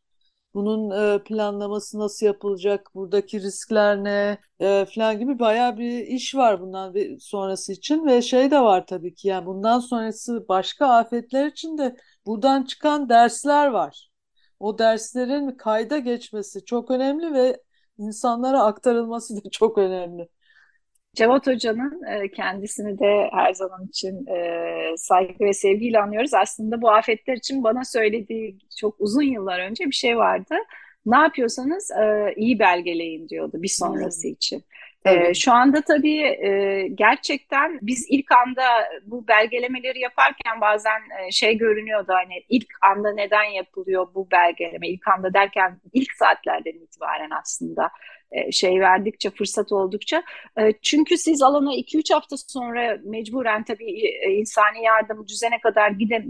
Bunun 0.54 0.90
e, 1.16 1.22
planlaması 1.24 1.98
nasıl 1.98 2.26
yapılacak, 2.26 2.90
buradaki 2.94 3.42
riskler 3.42 4.04
ne 4.04 4.38
e, 4.60 4.86
falan 4.94 5.18
gibi 5.18 5.38
bayağı 5.38 5.78
bir 5.78 5.98
iş 6.06 6.34
var 6.34 6.60
bundan 6.60 6.94
sonrası 7.20 7.72
için 7.72 8.06
ve 8.06 8.22
şey 8.22 8.50
de 8.50 8.60
var 8.60 8.86
tabii 8.86 9.14
ki 9.14 9.28
yani 9.28 9.46
bundan 9.46 9.78
sonrası 9.78 10.46
başka 10.48 10.86
afetler 10.86 11.46
için 11.46 11.78
de 11.78 11.96
buradan 12.26 12.62
çıkan 12.64 13.08
dersler 13.08 13.66
var. 13.66 14.10
o 14.60 14.78
derslerin 14.78 15.50
kayda 15.56 15.98
geçmesi 15.98 16.64
çok 16.64 16.90
önemli 16.90 17.34
ve 17.34 17.62
insanlara 17.98 18.62
aktarılması 18.64 19.44
da 19.44 19.50
çok 19.52 19.78
önemli. 19.78 20.28
Cevat 21.14 21.46
Hoca'nın 21.46 22.02
e, 22.04 22.30
kendisini 22.30 22.98
de 22.98 23.30
her 23.32 23.54
zaman 23.54 23.86
için 23.86 24.26
e, 24.26 24.96
saygı 24.96 25.44
ve 25.44 25.52
sevgiyle 25.52 26.00
anıyoruz. 26.00 26.34
Aslında 26.34 26.82
bu 26.82 26.90
afetler 26.90 27.36
için 27.36 27.64
bana 27.64 27.84
söylediği 27.84 28.58
çok 28.80 28.94
uzun 28.98 29.22
yıllar 29.22 29.60
önce 29.60 29.86
bir 29.86 29.94
şey 29.94 30.16
vardı. 30.16 30.54
Ne 31.06 31.16
yapıyorsanız 31.16 31.90
e, 31.90 32.34
iyi 32.36 32.58
belgeleyin 32.58 33.28
diyordu 33.28 33.62
bir 33.62 33.68
sonrası 33.68 34.28
hmm. 34.28 34.32
için. 34.32 34.64
Ee, 35.04 35.34
şu 35.34 35.52
anda 35.52 35.80
tabii 35.80 36.38
gerçekten 36.94 37.78
biz 37.82 38.06
ilk 38.08 38.32
anda 38.32 38.62
bu 39.06 39.28
belgelemeleri 39.28 40.00
yaparken 40.00 40.60
bazen 40.60 41.00
şey 41.30 41.58
görünüyordu 41.58 42.12
hani 42.12 42.44
ilk 42.48 42.68
anda 42.82 43.12
neden 43.12 43.44
yapılıyor 43.44 44.06
bu 44.14 44.30
belgeleme 44.30 44.88
ilk 44.88 45.08
anda 45.08 45.34
derken 45.34 45.80
ilk 45.92 46.12
saatlerden 46.12 46.84
itibaren 46.84 47.30
aslında 47.42 47.90
şey 48.50 48.80
verdikçe, 48.80 49.30
fırsat 49.30 49.72
oldukça. 49.72 50.22
E, 50.60 50.72
çünkü 50.82 51.16
siz 51.16 51.42
alana 51.42 51.74
2-3 51.74 52.14
hafta 52.14 52.36
sonra 52.36 52.98
mecburen 53.04 53.64
tabii 53.64 54.06
e, 54.06 54.30
insani 54.30 54.84
yardım 54.84 55.28
düzene 55.28 55.60
kadar 55.60 55.90
gide 55.90 56.24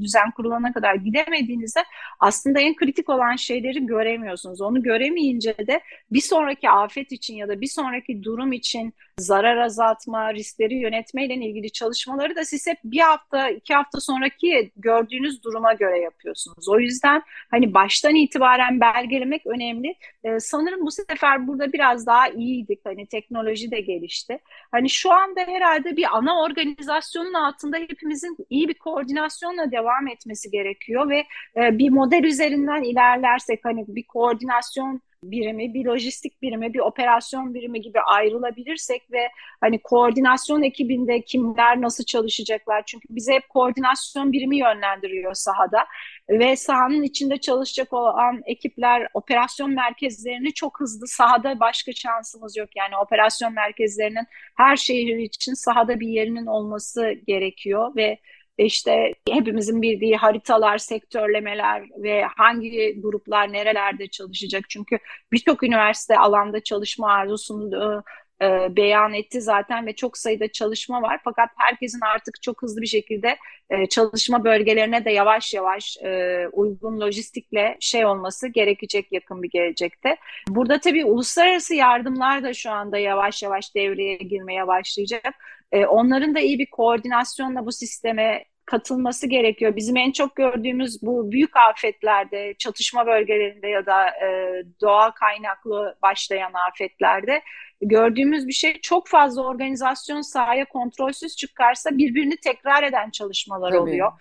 düzen 0.00 0.30
kurulana 0.30 0.72
kadar 0.72 0.94
gidemediğinizde 0.94 1.80
aslında 2.20 2.60
en 2.60 2.74
kritik 2.74 3.08
olan 3.08 3.36
şeyleri 3.36 3.86
göremiyorsunuz. 3.86 4.60
Onu 4.60 4.82
göremeyince 4.82 5.54
de 5.58 5.80
bir 6.12 6.20
sonraki 6.20 6.70
afet 6.70 7.12
için 7.12 7.36
ya 7.36 7.48
da 7.48 7.60
bir 7.60 7.66
sonraki 7.66 8.22
durum 8.22 8.52
için 8.52 8.94
zarar 9.18 9.56
azaltma, 9.56 10.34
riskleri 10.34 10.74
yönetmeyle 10.74 11.34
ilgili 11.34 11.70
çalışmaları 11.70 12.36
da 12.36 12.44
siz 12.44 12.66
hep 12.66 12.78
bir 12.84 13.00
hafta, 13.00 13.48
iki 13.50 13.74
hafta 13.74 14.00
sonraki 14.00 14.70
gördüğünüz 14.76 15.44
duruma 15.44 15.72
göre 15.72 16.00
yapıyorsunuz. 16.00 16.68
O 16.68 16.78
yüzden 16.78 17.22
hani 17.50 17.74
baştan 17.74 18.14
itibaren 18.14 18.80
belgelemek 18.80 19.46
önemli. 19.46 19.94
Sanırım 20.38 20.86
bu 20.86 20.90
sefer 20.90 21.45
burada 21.48 21.72
biraz 21.72 22.06
daha 22.06 22.28
iyiydik. 22.28 22.80
Hani 22.84 23.06
teknoloji 23.06 23.70
de 23.70 23.80
gelişti. 23.80 24.38
Hani 24.70 24.90
şu 24.90 25.12
anda 25.12 25.40
herhalde 25.40 25.96
bir 25.96 26.16
ana 26.16 26.42
organizasyonun 26.42 27.34
altında 27.34 27.76
hepimizin 27.76 28.36
iyi 28.50 28.68
bir 28.68 28.74
koordinasyonla 28.74 29.70
devam 29.70 30.08
etmesi 30.08 30.50
gerekiyor 30.50 31.08
ve 31.10 31.24
e, 31.56 31.78
bir 31.78 31.90
model 31.90 32.24
üzerinden 32.24 32.82
ilerlersek 32.82 33.60
hani 33.64 33.84
bir 33.88 34.06
koordinasyon 34.06 35.00
birimi, 35.30 35.74
bir 35.74 35.84
lojistik 35.84 36.42
birimi, 36.42 36.74
bir 36.74 36.78
operasyon 36.78 37.54
birimi 37.54 37.80
gibi 37.80 38.00
ayrılabilirsek 38.00 39.12
ve 39.12 39.28
hani 39.60 39.78
koordinasyon 39.82 40.62
ekibinde 40.62 41.22
kimler 41.22 41.80
nasıl 41.80 42.04
çalışacaklar? 42.04 42.82
Çünkü 42.86 43.08
bize 43.10 43.32
hep 43.32 43.48
koordinasyon 43.48 44.32
birimi 44.32 44.58
yönlendiriyor 44.58 45.34
sahada 45.34 45.86
ve 46.30 46.56
sahanın 46.56 47.02
içinde 47.02 47.36
çalışacak 47.36 47.92
olan 47.92 48.42
ekipler 48.46 49.08
operasyon 49.14 49.70
merkezlerini 49.70 50.52
çok 50.52 50.80
hızlı 50.80 51.06
sahada 51.06 51.60
başka 51.60 51.92
şansımız 51.92 52.56
yok. 52.56 52.68
Yani 52.76 52.96
operasyon 52.96 53.52
merkezlerinin 53.52 54.26
her 54.56 54.76
şehir 54.76 55.16
için 55.16 55.54
sahada 55.54 56.00
bir 56.00 56.08
yerinin 56.08 56.46
olması 56.46 57.12
gerekiyor 57.26 57.96
ve 57.96 58.18
işte 58.58 59.14
hepimizin 59.30 59.82
bildiği 59.82 60.16
haritalar, 60.16 60.78
sektörlemeler 60.78 61.84
ve 61.96 62.24
hangi 62.36 63.00
gruplar 63.00 63.52
nerelerde 63.52 64.08
çalışacak. 64.08 64.64
Çünkü 64.68 64.98
birçok 65.32 65.62
üniversite 65.62 66.18
alanda 66.18 66.62
çalışma 66.62 67.12
arzusunu 67.12 68.02
e, 68.42 68.76
beyan 68.76 69.14
etti 69.14 69.40
zaten 69.40 69.86
ve 69.86 69.92
çok 69.94 70.18
sayıda 70.18 70.48
çalışma 70.48 71.02
var. 71.02 71.20
Fakat 71.24 71.48
herkesin 71.56 72.00
artık 72.00 72.42
çok 72.42 72.62
hızlı 72.62 72.80
bir 72.80 72.86
şekilde 72.86 73.36
e, 73.70 73.86
çalışma 73.86 74.44
bölgelerine 74.44 75.04
de 75.04 75.10
yavaş 75.10 75.54
yavaş 75.54 75.96
e, 75.96 76.44
uygun 76.52 77.00
lojistikle 77.00 77.76
şey 77.80 78.06
olması 78.06 78.48
gerekecek 78.48 79.12
yakın 79.12 79.42
bir 79.42 79.50
gelecekte. 79.50 80.16
Burada 80.48 80.80
tabii 80.80 81.04
uluslararası 81.04 81.74
yardımlar 81.74 82.42
da 82.42 82.54
şu 82.54 82.70
anda 82.70 82.98
yavaş 82.98 83.42
yavaş 83.42 83.74
devreye 83.74 84.16
girmeye 84.16 84.66
başlayacak. 84.66 85.34
E, 85.72 85.86
onların 85.86 86.34
da 86.34 86.40
iyi 86.40 86.58
bir 86.58 86.70
koordinasyonla 86.70 87.66
bu 87.66 87.72
sisteme 87.72 88.44
katılması 88.66 89.26
gerekiyor. 89.26 89.76
Bizim 89.76 89.96
en 89.96 90.12
çok 90.12 90.36
gördüğümüz 90.36 91.02
bu 91.02 91.32
büyük 91.32 91.56
afetlerde, 91.56 92.54
çatışma 92.58 93.06
bölgelerinde 93.06 93.68
ya 93.68 93.86
da 93.86 94.08
e, 94.08 94.62
doğa 94.80 95.14
kaynaklı 95.14 95.96
başlayan 96.02 96.52
afetlerde 96.68 97.42
gördüğümüz 97.82 98.48
bir 98.48 98.52
şey 98.52 98.80
çok 98.80 99.08
fazla 99.08 99.42
organizasyon 99.42 100.20
sahaya 100.20 100.64
kontrolsüz 100.64 101.36
çıkarsa 101.36 101.98
birbirini 101.98 102.36
tekrar 102.36 102.82
eden 102.82 103.10
çalışmalar 103.10 103.70
Tabii. 103.70 103.80
oluyor. 103.80 104.12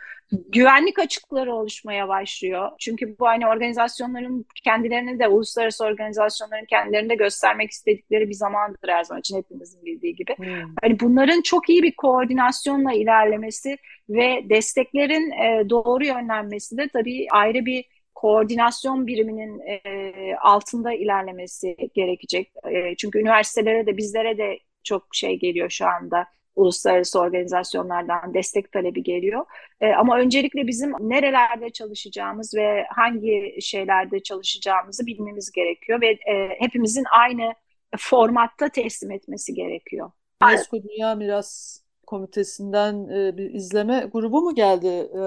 Güvenlik 0.49 0.99
açıkları 0.99 1.53
oluşmaya 1.53 2.07
başlıyor. 2.07 2.71
Çünkü 2.79 3.19
bu 3.19 3.27
aynı 3.27 3.49
organizasyonların 3.49 4.45
kendilerini 4.63 5.19
de 5.19 5.27
uluslararası 5.27 5.85
organizasyonların 5.85 6.65
kendilerini 6.65 7.09
de 7.09 7.15
göstermek 7.15 7.71
istedikleri 7.71 8.29
bir 8.29 8.33
zamandır 8.33 8.89
her 8.89 9.03
zaman 9.03 9.19
için 9.19 9.37
hepimizin 9.37 9.85
bildiği 9.85 10.15
gibi. 10.15 10.35
Hmm. 10.37 10.73
Hani 10.81 10.99
bunların 10.99 11.41
çok 11.41 11.69
iyi 11.69 11.83
bir 11.83 11.95
koordinasyonla 11.95 12.93
ilerlemesi 12.93 13.77
ve 14.09 14.41
desteklerin 14.49 15.31
e, 15.31 15.69
doğru 15.69 16.05
yönlenmesi 16.05 16.77
de 16.77 16.87
tabii 16.93 17.27
ayrı 17.31 17.65
bir 17.65 17.94
koordinasyon 18.25 19.07
biriminin 19.07 19.59
e, 19.59 20.11
altında 20.35 20.93
ilerlemesi 20.93 21.75
gerekecek. 21.93 22.51
E, 22.71 22.95
çünkü 22.95 23.19
üniversitelere 23.19 23.85
de 23.85 23.97
bizlere 23.97 24.38
de 24.38 24.59
çok 24.83 25.15
şey 25.15 25.39
geliyor 25.39 25.69
şu 25.69 25.85
anda. 25.88 26.25
Uluslararası 26.55 27.19
organizasyonlardan 27.19 28.33
destek 28.33 28.71
talebi 28.71 29.03
geliyor. 29.03 29.45
E, 29.81 29.93
ama 29.93 30.17
öncelikle 30.19 30.67
bizim 30.67 30.91
nerelerde 30.91 31.69
çalışacağımız 31.69 32.55
ve 32.55 32.85
hangi 32.95 33.57
şeylerde 33.61 34.19
çalışacağımızı 34.23 35.05
bilmemiz 35.05 35.51
gerekiyor 35.51 36.01
ve 36.01 36.09
e, 36.09 36.49
hepimizin 36.59 37.05
aynı 37.11 37.53
formatta 37.97 38.69
teslim 38.69 39.11
etmesi 39.11 39.53
gerekiyor. 39.53 40.11
UNESCO 40.43 40.77
Dünya 40.83 41.15
Miras 41.15 41.81
Komitesi'nden 42.05 43.09
e, 43.09 43.37
bir 43.37 43.53
izleme 43.53 44.09
grubu 44.13 44.41
mu 44.41 44.55
geldi 44.55 44.87
e, 44.87 45.21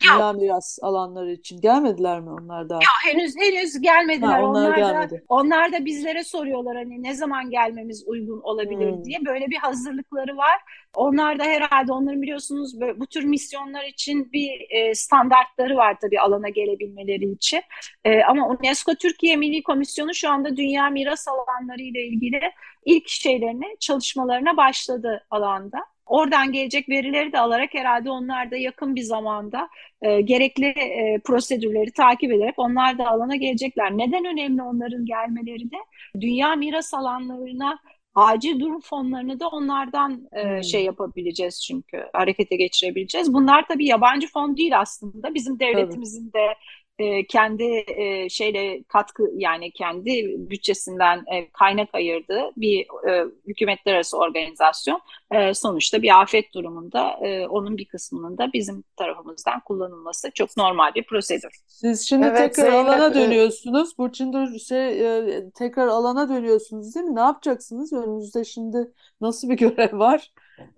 Dünya 0.00 0.32
Miras 0.32 0.78
alanları 0.82 1.32
için? 1.32 1.60
Gelmediler 1.60 2.20
mi 2.20 2.30
onlar 2.30 2.68
da? 2.68 2.74
Yok 2.74 2.82
henüz 3.04 3.34
henüz 3.36 3.80
gelmediler. 3.80 4.28
Ha, 4.28 4.42
onlar, 4.42 4.68
onlar 4.68 4.76
gelmedi. 4.76 5.14
da 5.14 5.24
onlar 5.28 5.72
da 5.72 5.84
bizlere 5.84 6.24
soruyorlar 6.24 6.76
hani 6.76 7.02
ne 7.02 7.14
zaman 7.14 7.50
gelmemiz 7.50 8.04
uygun 8.06 8.40
olabilir 8.40 8.92
hmm. 8.92 9.04
diye. 9.04 9.18
Böyle 9.26 9.46
bir 9.46 9.56
hazırlıkları 9.56 10.36
var. 10.36 10.60
Onlar 10.96 11.38
da 11.38 11.44
herhalde 11.44 11.92
onların 11.92 12.22
biliyorsunuz 12.22 12.80
böyle, 12.80 13.00
bu 13.00 13.06
tür 13.06 13.24
misyonlar 13.24 13.84
için 13.84 14.32
bir 14.32 14.66
e, 14.70 14.94
standartları 14.94 15.76
var 15.76 15.96
tabii 16.00 16.20
alana 16.20 16.48
gelebilmeleri 16.48 17.30
için. 17.32 17.62
E, 18.04 18.22
ama 18.22 18.48
UNESCO 18.48 18.94
Türkiye 18.94 19.36
Milli 19.36 19.62
Komisyonu 19.62 20.14
şu 20.14 20.30
anda 20.30 20.56
dünya 20.56 20.90
miras 20.90 21.28
alanları 21.28 21.82
ile 21.82 22.06
ilgili 22.06 22.40
ilk 22.84 23.08
şeylerini 23.08 23.76
çalışmalarına 23.80 24.56
başladı 24.56 25.26
alanda. 25.30 25.78
Oradan 26.10 26.52
gelecek 26.52 26.88
verileri 26.88 27.32
de 27.32 27.38
alarak 27.38 27.74
herhalde 27.74 28.10
onlar 28.10 28.50
da 28.50 28.56
yakın 28.56 28.96
bir 28.96 29.02
zamanda 29.02 29.68
e, 30.02 30.20
gerekli 30.20 30.66
e, 30.66 31.20
prosedürleri 31.24 31.92
takip 31.92 32.32
ederek 32.32 32.54
onlar 32.56 32.98
da 32.98 33.08
alana 33.08 33.36
gelecekler. 33.36 33.90
Neden 33.90 34.24
önemli 34.24 34.62
onların 34.62 35.06
gelmeleri 35.06 35.70
de? 35.70 35.76
Dünya 36.20 36.56
miras 36.56 36.94
alanlarına 36.94 37.78
acil 38.14 38.60
durum 38.60 38.80
fonlarını 38.80 39.40
da 39.40 39.48
onlardan 39.48 40.28
e, 40.32 40.42
hmm. 40.42 40.64
şey 40.64 40.84
yapabileceğiz 40.84 41.62
çünkü 41.62 42.04
harekete 42.12 42.56
geçirebileceğiz. 42.56 43.32
Bunlar 43.32 43.64
tabii 43.68 43.86
yabancı 43.86 44.28
fon 44.28 44.56
değil 44.56 44.80
aslında. 44.80 45.34
Bizim 45.34 45.60
devletimizin 45.60 46.30
Tabii. 46.30 46.42
de 46.42 46.54
e, 47.00 47.26
kendi 47.26 47.84
e, 47.86 48.28
şeyle 48.28 48.82
katkı 48.82 49.30
yani 49.36 49.70
kendi 49.70 50.34
bütçesinden 50.50 51.24
e, 51.34 51.50
kaynak 51.50 51.94
ayırdığı 51.94 52.50
bir 52.56 52.86
e, 53.08 53.24
hükümetler 53.46 53.94
arası 53.94 54.18
organizasyon 54.18 55.00
e, 55.32 55.54
sonuçta 55.54 56.02
bir 56.02 56.20
afet 56.20 56.54
durumunda 56.54 57.10
e, 57.22 57.46
onun 57.46 57.76
bir 57.76 57.84
kısmının 57.84 58.38
da 58.38 58.52
bizim 58.52 58.84
tarafımızdan 58.96 59.60
kullanılması 59.60 60.30
çok 60.34 60.56
normal 60.56 60.94
bir 60.94 61.06
prosedür. 61.06 61.50
Siz 61.66 62.08
şimdi 62.08 62.26
evet, 62.26 62.54
tekrar 62.54 62.70
Zeynep, 62.70 62.88
alana 62.88 63.14
dönüyorsunuz. 63.14 63.98
Burçin'de 63.98 64.58
şey 64.58 65.16
e, 65.18 65.50
tekrar 65.50 65.86
alana 65.86 66.28
dönüyorsunuz 66.28 66.94
değil 66.94 67.06
mi? 67.06 67.16
Ne 67.16 67.20
yapacaksınız? 67.20 67.92
Önünüzde 67.92 68.44
şimdi 68.44 68.92
nasıl 69.20 69.48
bir 69.48 69.56
görev 69.56 69.98
var? 69.98 70.32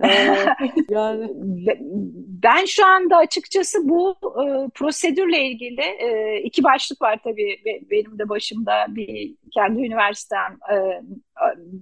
Ee, 0.04 0.08
yani. 0.90 1.30
ben 2.42 2.64
şu 2.64 2.86
anda 2.86 3.16
açıkçası 3.16 3.88
bu 3.88 4.16
e, 4.22 4.68
prosedürle 4.74 5.44
ilgili 5.44 5.80
e, 5.80 6.40
iki 6.42 6.64
başlık 6.64 7.02
var 7.02 7.18
tabii 7.24 7.58
benim 7.90 8.18
de 8.18 8.28
başımda. 8.28 8.86
Bir 8.88 9.34
kendi 9.54 9.80
üniversitem 9.80 10.58
e, 10.72 11.02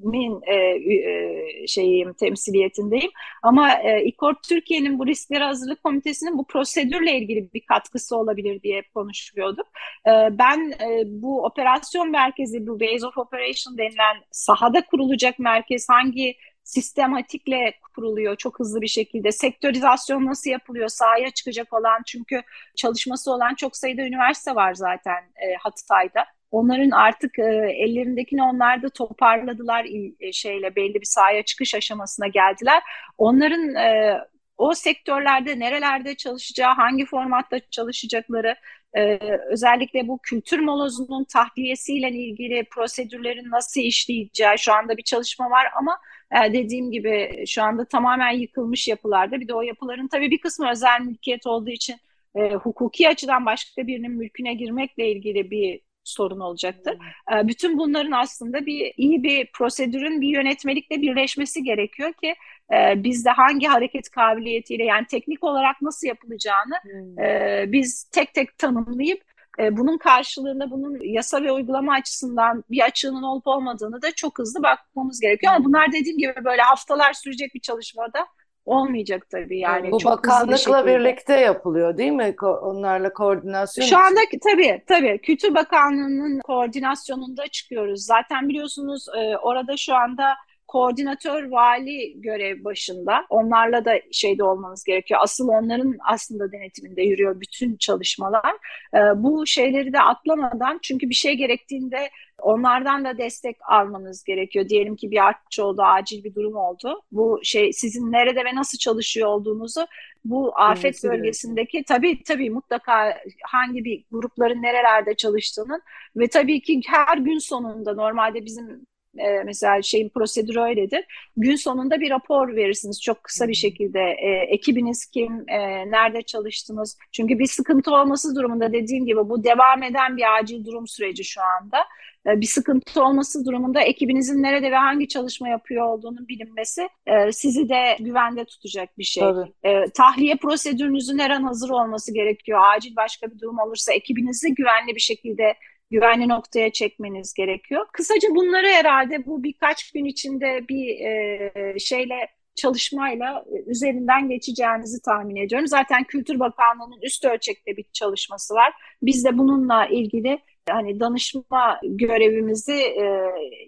min 0.02 0.40
e, 0.46 0.54
e, 0.54 1.66
şeyim 1.66 2.12
temsiliyetindeyim. 2.12 3.10
Ama 3.42 3.72
e, 3.72 4.04
İKOR 4.04 4.34
Türkiye'nin 4.48 4.98
bu 4.98 5.06
riskleri 5.06 5.44
hazırlık 5.44 5.82
komitesinin 5.84 6.38
bu 6.38 6.46
prosedürle 6.46 7.18
ilgili 7.18 7.52
bir 7.54 7.60
katkısı 7.66 8.16
olabilir 8.16 8.62
diye 8.62 8.82
konuşuyorduk. 8.94 9.66
E, 10.06 10.10
ben 10.38 10.70
e, 10.70 11.02
bu 11.06 11.44
operasyon 11.44 12.10
merkezi 12.10 12.66
bu 12.66 12.80
base 12.80 13.06
of 13.06 13.18
operation 13.18 13.78
denilen 13.78 14.16
sahada 14.30 14.86
kurulacak 14.86 15.38
merkez 15.38 15.88
hangi 15.88 16.34
sistematikle 16.64 17.74
kuruluyor 17.94 18.36
çok 18.36 18.58
hızlı 18.58 18.80
bir 18.80 18.88
şekilde. 18.88 19.32
Sektörizasyon 19.32 20.26
nasıl 20.26 20.50
yapılıyor? 20.50 20.88
Sahaya 20.88 21.30
çıkacak 21.30 21.72
olan 21.72 22.02
çünkü 22.06 22.42
çalışması 22.76 23.32
olan 23.32 23.54
çok 23.54 23.76
sayıda 23.76 24.02
üniversite 24.02 24.54
var 24.54 24.74
zaten 24.74 25.22
e, 25.22 25.54
Hatay'da. 25.54 26.24
Onların 26.50 26.90
artık 26.90 27.38
e, 27.38 27.42
ellerindekini 27.76 28.42
onlar 28.42 28.82
da 28.82 28.88
toparladılar 28.88 29.86
e, 30.20 30.32
şeyle 30.32 30.76
belli 30.76 30.94
bir 30.94 31.06
sahaya 31.06 31.42
çıkış 31.42 31.74
aşamasına 31.74 32.26
geldiler. 32.26 32.82
Onların 33.18 33.74
e, 33.74 34.18
o 34.60 34.74
sektörlerde 34.74 35.58
nerelerde 35.58 36.14
çalışacağı, 36.14 36.74
hangi 36.74 37.06
formatta 37.06 37.60
çalışacakları, 37.70 38.56
e, 38.94 39.18
özellikle 39.50 40.08
bu 40.08 40.18
kültür 40.22 40.58
molozunun 40.58 41.24
tahliyesiyle 41.24 42.10
ilgili 42.10 42.64
prosedürlerin 42.70 43.50
nasıl 43.50 43.80
işleyeceği 43.80 44.58
şu 44.58 44.72
anda 44.72 44.96
bir 44.96 45.02
çalışma 45.02 45.50
var 45.50 45.66
ama 45.78 45.98
e, 46.32 46.52
dediğim 46.52 46.90
gibi 46.90 47.44
şu 47.46 47.62
anda 47.62 47.84
tamamen 47.84 48.30
yıkılmış 48.30 48.88
yapılarda. 48.88 49.40
Bir 49.40 49.48
de 49.48 49.54
o 49.54 49.62
yapıların 49.62 50.08
tabii 50.08 50.30
bir 50.30 50.38
kısmı 50.38 50.70
özel 50.70 51.00
mülkiyet 51.00 51.46
olduğu 51.46 51.70
için 51.70 51.96
e, 52.34 52.54
hukuki 52.54 53.08
açıdan 53.08 53.46
başka 53.46 53.86
birinin 53.86 54.10
mülküne 54.10 54.54
girmekle 54.54 55.10
ilgili 55.12 55.50
bir 55.50 55.80
sorun 56.04 56.40
olacaktır. 56.40 56.98
E, 57.34 57.48
bütün 57.48 57.78
bunların 57.78 58.12
aslında 58.12 58.66
bir 58.66 58.94
iyi 58.96 59.22
bir 59.22 59.52
prosedürün 59.52 60.20
bir 60.20 60.28
yönetmelikle 60.28 61.02
birleşmesi 61.02 61.62
gerekiyor 61.62 62.12
ki 62.12 62.34
e, 62.72 63.04
bizde 63.04 63.30
hangi 63.30 63.66
hareket 63.66 64.10
kabiliyetiyle 64.10 64.84
yani 64.84 65.06
teknik 65.06 65.44
olarak 65.44 65.82
nasıl 65.82 66.06
yapılacağını 66.06 66.74
Hmm. 66.82 67.24
e, 67.24 67.64
biz 67.68 68.04
tek 68.04 68.34
tek 68.34 68.58
tanımlayıp 68.58 69.22
e, 69.60 69.76
bunun 69.76 69.98
karşılığında 69.98 70.70
bunun 70.70 70.98
yasa 71.02 71.42
ve 71.42 71.52
uygulama 71.52 71.92
açısından 71.94 72.64
bir 72.70 72.80
açığının 72.80 73.22
olup 73.22 73.46
olmadığını 73.46 74.02
da 74.02 74.12
çok 74.12 74.38
hızlı 74.38 74.62
bakmamız 74.62 75.20
gerekiyor. 75.20 75.52
Ama 75.52 75.64
bunlar 75.64 75.92
dediğim 75.92 76.18
gibi 76.18 76.32
böyle 76.44 76.62
haftalar 76.62 77.12
sürecek 77.12 77.54
bir 77.54 77.60
çalışmada 77.60 78.26
olmayacak 78.66 79.26
tabii 79.30 79.58
yani 79.58 79.92
Bu 79.92 79.98
çok 79.98 80.12
bir 80.12 80.16
bakanlıkla 80.18 80.56
şekilde. 80.56 80.86
birlikte 80.86 81.40
yapılıyor 81.40 81.98
değil 81.98 82.12
mi? 82.12 82.34
Onlarla 82.42 83.12
koordinasyon 83.12 83.86
Şu 83.86 83.98
anda 83.98 84.20
tabii 84.50 84.82
tabii 84.86 85.20
Kültür 85.22 85.54
Bakanlığı'nın 85.54 86.40
koordinasyonunda 86.40 87.48
çıkıyoruz. 87.48 88.04
Zaten 88.04 88.48
biliyorsunuz 88.48 89.06
e, 89.18 89.36
orada 89.36 89.76
şu 89.76 89.94
anda 89.94 90.34
koordinatör 90.70 91.44
vali 91.44 92.20
görev 92.20 92.64
başında. 92.64 93.26
Onlarla 93.30 93.84
da 93.84 94.00
şeyde 94.12 94.44
olmanız 94.44 94.84
gerekiyor. 94.84 95.20
Asıl 95.22 95.48
onların 95.48 95.96
aslında 96.08 96.52
denetiminde 96.52 97.02
yürüyor 97.02 97.40
bütün 97.40 97.76
çalışmalar. 97.76 98.52
E, 98.94 98.98
bu 98.98 99.46
şeyleri 99.46 99.92
de 99.92 100.00
atlamadan 100.00 100.78
çünkü 100.82 101.08
bir 101.08 101.14
şey 101.14 101.34
gerektiğinde 101.34 102.10
onlardan 102.38 103.04
da 103.04 103.18
destek 103.18 103.56
almanız 103.68 104.24
gerekiyor. 104.24 104.68
Diyelim 104.68 104.96
ki 104.96 105.10
bir 105.10 105.26
artçı 105.26 105.64
oldu, 105.64 105.82
acil 105.82 106.24
bir 106.24 106.34
durum 106.34 106.56
oldu. 106.56 107.02
Bu 107.12 107.40
şey 107.42 107.72
sizin 107.72 108.12
nerede 108.12 108.44
ve 108.44 108.54
nasıl 108.54 108.78
çalışıyor 108.78 109.28
olduğunuzu 109.28 109.86
bu 110.24 110.52
afet 110.56 110.82
gerekiyor. 110.82 111.12
bölgesindeki 111.12 111.84
tabii 111.84 112.22
tabii 112.22 112.50
mutlaka 112.50 113.18
hangi 113.42 113.84
bir 113.84 114.04
grupların 114.10 114.62
nerelerde 114.62 115.14
çalıştığının 115.14 115.82
ve 116.16 116.28
tabii 116.28 116.60
ki 116.60 116.80
her 116.86 117.18
gün 117.18 117.38
sonunda 117.38 117.94
normalde 117.94 118.44
bizim 118.44 118.86
e, 119.18 119.42
mesela 119.44 119.82
şeyin 119.82 120.08
prosedürü 120.08 120.60
öyledir. 120.60 121.04
Gün 121.36 121.56
sonunda 121.56 122.00
bir 122.00 122.10
rapor 122.10 122.56
verirsiniz 122.56 123.02
çok 123.02 123.24
kısa 123.24 123.48
bir 123.48 123.54
şekilde. 123.54 124.00
E, 124.00 124.28
ekibiniz 124.30 125.06
kim, 125.06 125.44
e, 125.48 125.90
nerede 125.90 126.22
çalıştınız? 126.22 126.98
Çünkü 127.12 127.38
bir 127.38 127.46
sıkıntı 127.46 127.94
olması 127.94 128.36
durumunda 128.36 128.72
dediğim 128.72 129.06
gibi 129.06 129.28
bu 129.28 129.44
devam 129.44 129.82
eden 129.82 130.16
bir 130.16 130.38
acil 130.38 130.64
durum 130.64 130.86
süreci 130.86 131.24
şu 131.24 131.40
anda. 131.42 131.78
E, 132.26 132.40
bir 132.40 132.46
sıkıntı 132.46 133.04
olması 133.04 133.44
durumunda 133.44 133.80
ekibinizin 133.80 134.42
nerede 134.42 134.70
ve 134.70 134.76
hangi 134.76 135.08
çalışma 135.08 135.48
yapıyor 135.48 135.86
olduğunun 135.86 136.28
bilinmesi 136.28 136.88
e, 137.06 137.32
sizi 137.32 137.68
de 137.68 137.96
güvende 138.00 138.44
tutacak 138.44 138.98
bir 138.98 139.04
şey. 139.04 139.22
Tabii. 139.22 139.52
E, 139.62 139.84
tahliye 139.96 140.36
prosedürünüzün 140.36 141.18
her 141.18 141.30
an 141.30 141.42
hazır 141.42 141.70
olması 141.70 142.14
gerekiyor. 142.14 142.60
Acil 142.76 142.96
başka 142.96 143.30
bir 143.30 143.38
durum 143.38 143.58
olursa 143.58 143.92
ekibinizi 143.92 144.54
güvenli 144.54 144.94
bir 144.94 145.00
şekilde 145.00 145.54
güvenli 145.90 146.28
noktaya 146.28 146.72
çekmeniz 146.72 147.34
gerekiyor. 147.34 147.86
Kısaca 147.92 148.28
bunları 148.34 148.66
herhalde 148.66 149.26
bu 149.26 149.42
birkaç 149.42 149.92
gün 149.92 150.04
içinde 150.04 150.68
bir 150.68 151.00
e, 151.00 151.78
şeyle 151.78 152.28
çalışmayla 152.54 153.44
üzerinden 153.66 154.28
geçeceğinizi 154.28 155.02
tahmin 155.02 155.36
ediyorum. 155.36 155.66
Zaten 155.66 156.04
Kültür 156.04 156.40
Bakanlığı'nın 156.40 157.02
üst 157.02 157.24
ölçekte 157.24 157.76
bir 157.76 157.84
çalışması 157.92 158.54
var. 158.54 158.72
Biz 159.02 159.24
de 159.24 159.38
bununla 159.38 159.86
ilgili 159.86 160.38
hani 160.70 161.00
danışma 161.00 161.80
görevimizi 161.82 162.72
e, 162.72 163.04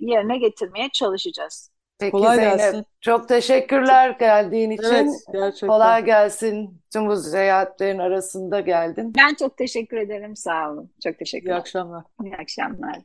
yerine 0.01 0.39
getirmeye 0.39 0.89
çalışacağız. 0.93 1.72
Peki 2.03 2.11
Kolay 2.13 2.37
Zeynep, 2.37 2.59
gelsin. 2.59 2.87
çok 3.01 3.29
teşekkürler 3.29 4.11
geldiğin 4.11 4.71
için. 4.71 4.85
Evet, 4.93 5.11
gerçekten. 5.33 5.69
Kolay 5.69 6.05
gelsin. 6.05 6.81
Tüm 6.93 7.07
bu 7.09 7.17
seyahatlerin 7.17 7.99
arasında 7.99 8.61
geldin. 8.61 9.13
Ben 9.19 9.35
çok 9.35 9.57
teşekkür 9.57 9.97
ederim. 9.97 10.37
Sağ 10.37 10.71
olun. 10.71 10.91
Çok 11.05 11.15
İyi 11.15 11.19
teşekkürler. 11.19 11.57
akşamlar. 11.57 12.05
İyi 12.25 12.37
akşamlar. 12.37 13.01